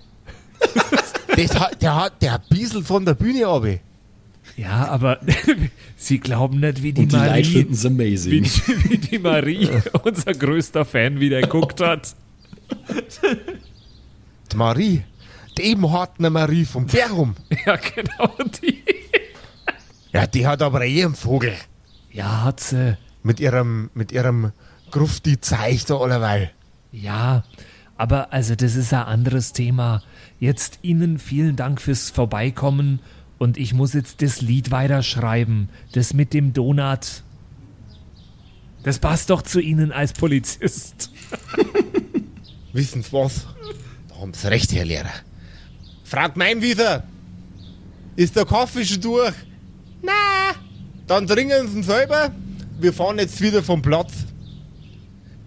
[1.34, 3.78] Das hat, der hat der hat ein bisschen von der Bühne runter.
[4.56, 5.18] Ja, aber
[5.96, 8.42] Sie glauben nicht, wie die Und die Marie, wie, amazing.
[8.42, 9.68] die- wie die Marie,
[10.04, 12.14] unser größter Fan, wieder geguckt hat.
[14.50, 15.02] Die Marie,
[15.58, 17.34] die eben harten Marie vom Bergum.
[17.66, 18.32] Ja, genau
[18.62, 18.82] die.
[20.12, 21.54] Ja, die hat aber eh einen Vogel.
[22.10, 22.96] Ja, hat sie.
[23.22, 24.52] Mit ihrem, mit ihrem
[24.90, 26.50] Grufti zeigt da allerweil.
[26.90, 27.44] Ja,
[27.96, 30.02] aber also das ist ein anderes Thema.
[30.38, 33.00] Jetzt Ihnen vielen Dank fürs Vorbeikommen
[33.42, 35.68] und ich muss jetzt das Lied weiterschreiben.
[35.90, 37.24] Das mit dem Donut.
[38.84, 41.10] Das passt doch zu Ihnen als Polizist.
[42.72, 43.48] Wissen Sie was?
[44.08, 45.10] Da haben Sie recht, Herr Lehrer.
[46.04, 47.02] Frau Gemeinwieser,
[48.14, 49.34] ist der Kaffee schon durch?
[50.02, 50.12] Na,
[51.08, 52.30] dann trinken Sie ihn selber.
[52.78, 54.12] Wir fahren jetzt wieder vom Platz.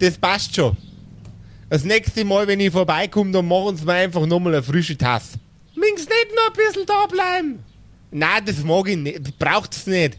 [0.00, 0.76] Das passt schon.
[1.70, 5.38] Das nächste Mal, wenn ich vorbeikomme, dann machen Sie mir einfach nochmal eine frische Tasse.
[5.74, 7.64] Mings nicht noch ein bisschen da bleiben.
[8.18, 9.38] Nein, das mag ich nicht.
[9.38, 10.16] Braucht's nicht.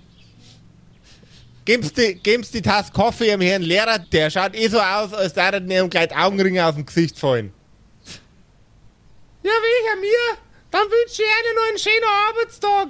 [1.66, 5.16] Geben Sie die, Sie die Tasse Kaffee dem Herrn Lehrer, der schaut eh so aus,
[5.16, 7.52] als würde ihm gleich Augenringe aus dem Gesicht fallen.
[9.42, 10.38] Ja, welcher mir?
[10.70, 12.88] Dann wünsche ich Ihnen noch einen schönen Arbeitstag.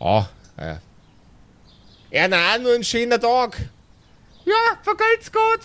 [0.00, 0.26] Ah,
[0.58, 0.80] ja.
[2.10, 3.56] Ihnen auch nur einen schönen Tag.
[4.46, 5.60] Ja, vergelt's gut.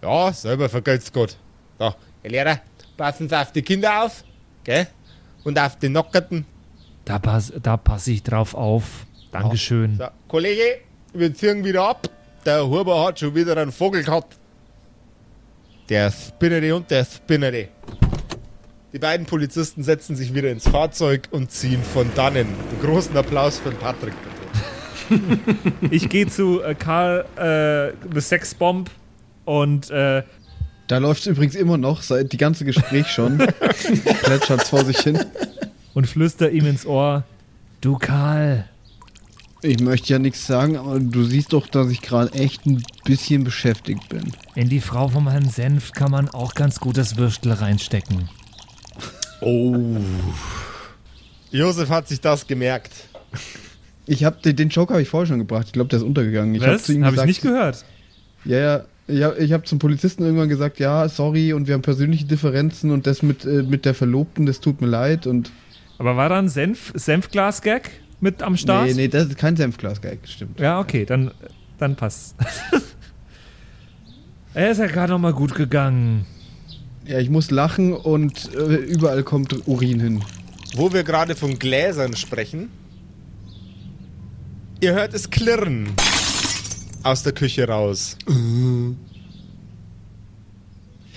[0.00, 1.36] Ja, selber vergelt's gut.
[1.78, 2.60] So, Herr Lehrer,
[2.96, 4.24] passen Sie auf die Kinder auf,
[4.64, 4.86] gell?
[5.44, 6.46] Und auf die Nockerten.
[7.10, 9.04] Da pass, da passe ich drauf auf.
[9.32, 9.96] Dankeschön.
[9.98, 10.78] So, Kollege,
[11.12, 12.08] wir ziehen wieder ab.
[12.46, 14.36] Der Huber hat schon wieder einen Vogel gehabt.
[15.88, 17.66] Der Spinnere und der Spinnere.
[18.92, 22.46] Die beiden Polizisten setzen sich wieder ins Fahrzeug und ziehen von dannen.
[22.46, 24.14] Einen großen Applaus für den Patrick.
[25.90, 28.88] Ich gehe zu äh, Karl, äh, The Sex Bomb
[29.44, 30.22] und äh,
[30.86, 33.38] Da läuft es übrigens immer noch, seit die ganze Gespräch schon.
[34.22, 35.18] Plätschert's vor sich hin.
[35.94, 37.24] Und flüster ihm ins Ohr:
[37.80, 38.68] Du Karl,
[39.62, 43.44] Ich möchte ja nichts sagen, aber du siehst doch, dass ich gerade echt ein bisschen
[43.44, 44.32] beschäftigt bin.
[44.54, 48.28] in die Frau vom Herrn Senft kann man auch ganz gut das Würstel reinstecken.
[49.40, 49.96] Oh.
[51.50, 52.92] Josef hat sich das gemerkt.
[54.06, 55.66] Ich hab den, den Joke habe ich vorher schon gebracht.
[55.66, 56.54] Ich glaube, der ist untergegangen.
[56.54, 57.84] Ich habe zu ihm Hab ich nicht gehört.
[58.44, 58.84] Ja, ja.
[59.08, 63.06] Ich habe hab zum Polizisten irgendwann gesagt, ja, sorry, und wir haben persönliche Differenzen und
[63.06, 65.50] das mit, äh, mit der Verlobten, das tut mir leid und
[66.00, 67.90] Aber war da ein Senf, Senfglas-Gag
[68.20, 68.86] mit am Start?
[68.86, 70.58] nee, nee, das ist kein Senfglas-Gag, stimmt.
[70.58, 71.30] Ja, okay, dann,
[71.76, 72.36] dann passt.
[74.54, 76.24] er ist ja gerade noch mal gut gegangen.
[77.04, 80.24] Ja, ich muss lachen und äh, überall kommt Urin hin.
[80.74, 82.70] Wo wir gerade von Gläsern sprechen.
[84.80, 85.90] Ihr hört es klirren.
[87.02, 88.16] Aus der Küche raus.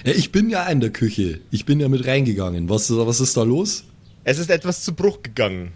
[0.03, 1.39] Ja, ich bin ja in der Küche.
[1.51, 2.67] Ich bin ja mit reingegangen.
[2.67, 3.85] Was, was ist da los?
[4.25, 5.73] Es ist etwas zu Bruch gegangen.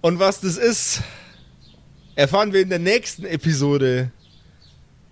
[0.00, 1.02] Und was das ist,
[2.16, 4.10] erfahren wir in der nächsten Episode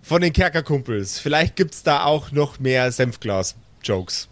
[0.03, 1.21] von den Kerkerkumpels.
[1.21, 4.29] Vielleicht gibt es da auch noch mehr Senfglas-Jokes.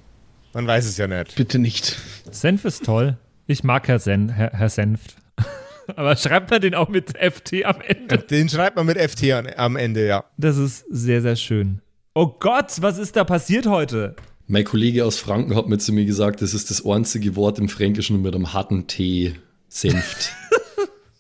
[0.53, 1.37] Man weiß es ja nicht.
[1.37, 1.97] Bitte nicht.
[2.31, 3.17] Senf ist toll.
[3.47, 5.17] Ich mag Herr, Sen, Herr, Herr Senft.
[5.97, 8.19] Aber schreibt man den auch mit FT am Ende?
[8.19, 10.25] Den schreibt man mit FT an, am Ende, ja.
[10.37, 11.81] Das ist sehr, sehr schön.
[12.15, 14.17] Oh Gott, was ist da passiert heute?
[14.47, 17.69] Mein Kollege aus Franken hat mir zu mir gesagt, das ist das einzige Wort im
[17.69, 19.35] Fränkischen mit einem harten T.
[19.69, 20.33] Senft.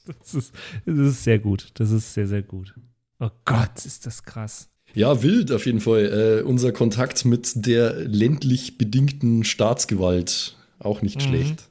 [0.05, 0.53] Das ist,
[0.85, 1.69] das ist sehr gut.
[1.75, 2.75] Das ist sehr, sehr gut.
[3.21, 4.69] Oh Gott, ist das krass.
[4.95, 6.41] Ja, wild auf jeden Fall.
[6.41, 10.57] Äh, unser Kontakt mit der ländlich bedingten Staatsgewalt.
[10.81, 11.69] Auch nicht schlecht.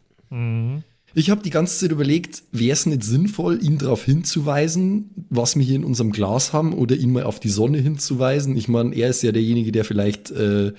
[1.13, 5.63] Ich habe die ganze Zeit überlegt, wäre es nicht sinnvoll, ihn darauf hinzuweisen, was wir
[5.63, 8.55] hier in unserem Glas haben, oder ihn mal auf die Sonne hinzuweisen.
[8.55, 10.71] Ich meine, er ist ja derjenige, der vielleicht äh,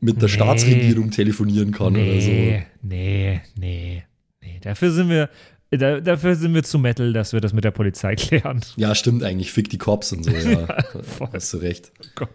[0.00, 0.34] mit der Nee.
[0.34, 2.30] Staatsregierung telefonieren kann oder so.
[2.30, 4.04] Nee, nee, nee,
[4.42, 4.58] nee.
[4.62, 5.30] Dafür sind wir,
[5.70, 8.60] da, dafür sind wir zu Metal, dass wir das mit der Polizei klären.
[8.76, 9.52] Ja, stimmt eigentlich.
[9.52, 10.66] Fick die Cops und so, ja.
[11.02, 11.28] voll.
[11.32, 11.92] Hast du recht.
[12.02, 12.34] Oh Gott.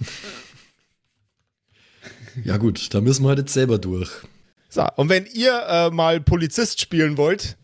[2.44, 4.08] Ja, gut, da müssen wir halt jetzt selber durch.
[4.68, 7.56] So, und wenn ihr äh, mal Polizist spielen wollt,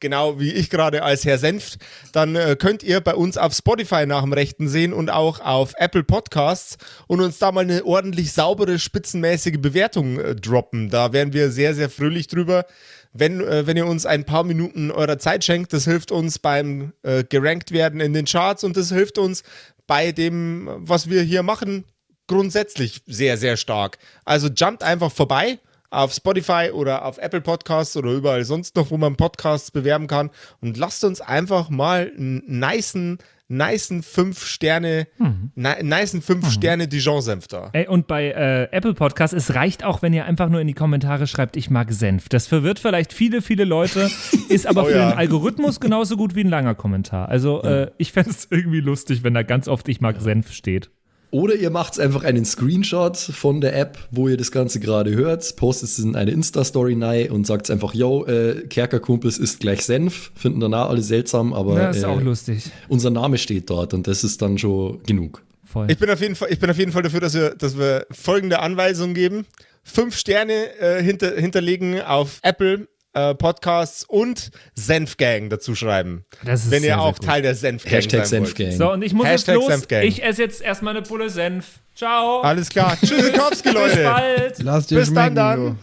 [0.00, 1.78] genau wie ich gerade als Herr Senft,
[2.12, 5.74] dann äh, könnt ihr bei uns auf Spotify nach dem Rechten sehen und auch auf
[5.76, 10.90] Apple Podcasts und uns da mal eine ordentlich saubere, spitzenmäßige Bewertung äh, droppen.
[10.90, 12.66] Da wären wir sehr, sehr fröhlich drüber.
[13.12, 16.92] Wenn, äh, wenn ihr uns ein paar Minuten eurer Zeit schenkt, das hilft uns beim
[17.02, 19.42] äh, gerankt werden in den Charts und das hilft uns
[19.86, 21.84] bei dem, was wir hier machen,
[22.26, 23.98] grundsätzlich sehr, sehr stark.
[24.24, 25.58] Also jumpt einfach vorbei
[25.92, 30.30] auf Spotify oder auf Apple Podcasts oder überall sonst noch, wo man Podcasts bewerben kann
[30.60, 33.18] und lasst uns einfach mal einen nicen,
[33.48, 35.06] nicen 5 Sterne,
[35.54, 37.68] ni- nicen 5 Sterne Dijon-Senf da.
[37.74, 40.72] Ey, und bei äh, Apple Podcast, es reicht auch, wenn ihr einfach nur in die
[40.72, 42.30] Kommentare schreibt, ich mag Senf.
[42.30, 44.08] Das verwirrt vielleicht viele, viele Leute,
[44.48, 45.10] ist aber Oh für ja.
[45.10, 47.28] den Algorithmus genauso gut wie ein langer Kommentar.
[47.28, 50.90] Also äh, ich fände es irgendwie lustig, wenn da ganz oft ich mag Senf steht.
[51.32, 55.56] Oder ihr macht einfach einen Screenshot von der App, wo ihr das Ganze gerade hört,
[55.56, 60.30] postet es in eine Insta-Story rein und sagt einfach, yo, äh, Kerkerkumpels ist gleich Senf.
[60.34, 62.64] Finden danach alle seltsam, aber Ja, ist äh, auch lustig.
[62.88, 65.42] unser Name steht dort und das ist dann schon genug.
[65.64, 65.90] Voll.
[65.90, 68.06] Ich bin auf jeden Fall, ich bin auf jeden Fall dafür, dass wir, dass wir
[68.10, 69.46] folgende Anweisungen geben.
[69.84, 76.24] Fünf Sterne äh, hinter, hinterlegen auf Apple äh, Podcasts und Senfgang dazu schreiben.
[76.44, 77.18] Das ist wenn ihr sehr, sehr auch.
[77.18, 78.56] Teil der Senfgang Hashtag sein wollt.
[78.56, 78.76] Senfgang.
[78.78, 79.72] So, und ich muss Hashtag jetzt los.
[79.72, 80.02] Senfgang.
[80.04, 81.80] Ich esse jetzt erstmal eine Pulle Senf.
[81.94, 82.40] Ciao.
[82.40, 82.96] Alles klar.
[82.98, 84.02] Tschüssikowski, Bis Leute.
[84.04, 84.58] bald.
[84.62, 85.78] Lass dir Bis dann, schmecken, dann.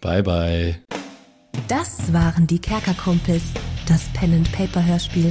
[0.00, 0.74] Bye, bye.
[1.68, 3.42] Das waren die Kerkerkumpels,
[3.86, 5.30] das Pen and Paper Hörspiel.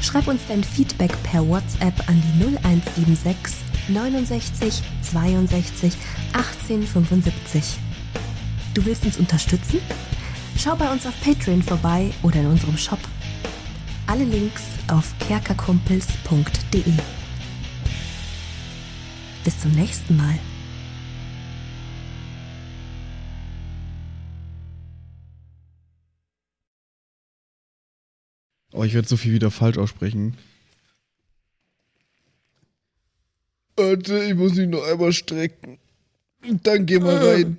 [0.00, 3.54] Schreib uns dein Feedback per WhatsApp an die 0176
[3.88, 4.82] 69
[5.12, 5.92] 62
[6.32, 7.62] 18 75.
[8.74, 9.78] Du willst uns unterstützen?
[10.58, 13.00] Schau bei uns auf Patreon vorbei oder in unserem Shop.
[14.06, 16.92] Alle Links auf kerkerkumpels.de.
[19.44, 20.38] Bis zum nächsten Mal.
[28.72, 30.36] Oh, ich werde so viel wieder falsch aussprechen.
[33.76, 35.78] Warte, ich muss mich noch einmal strecken.
[36.62, 37.58] Dann geh mal rein.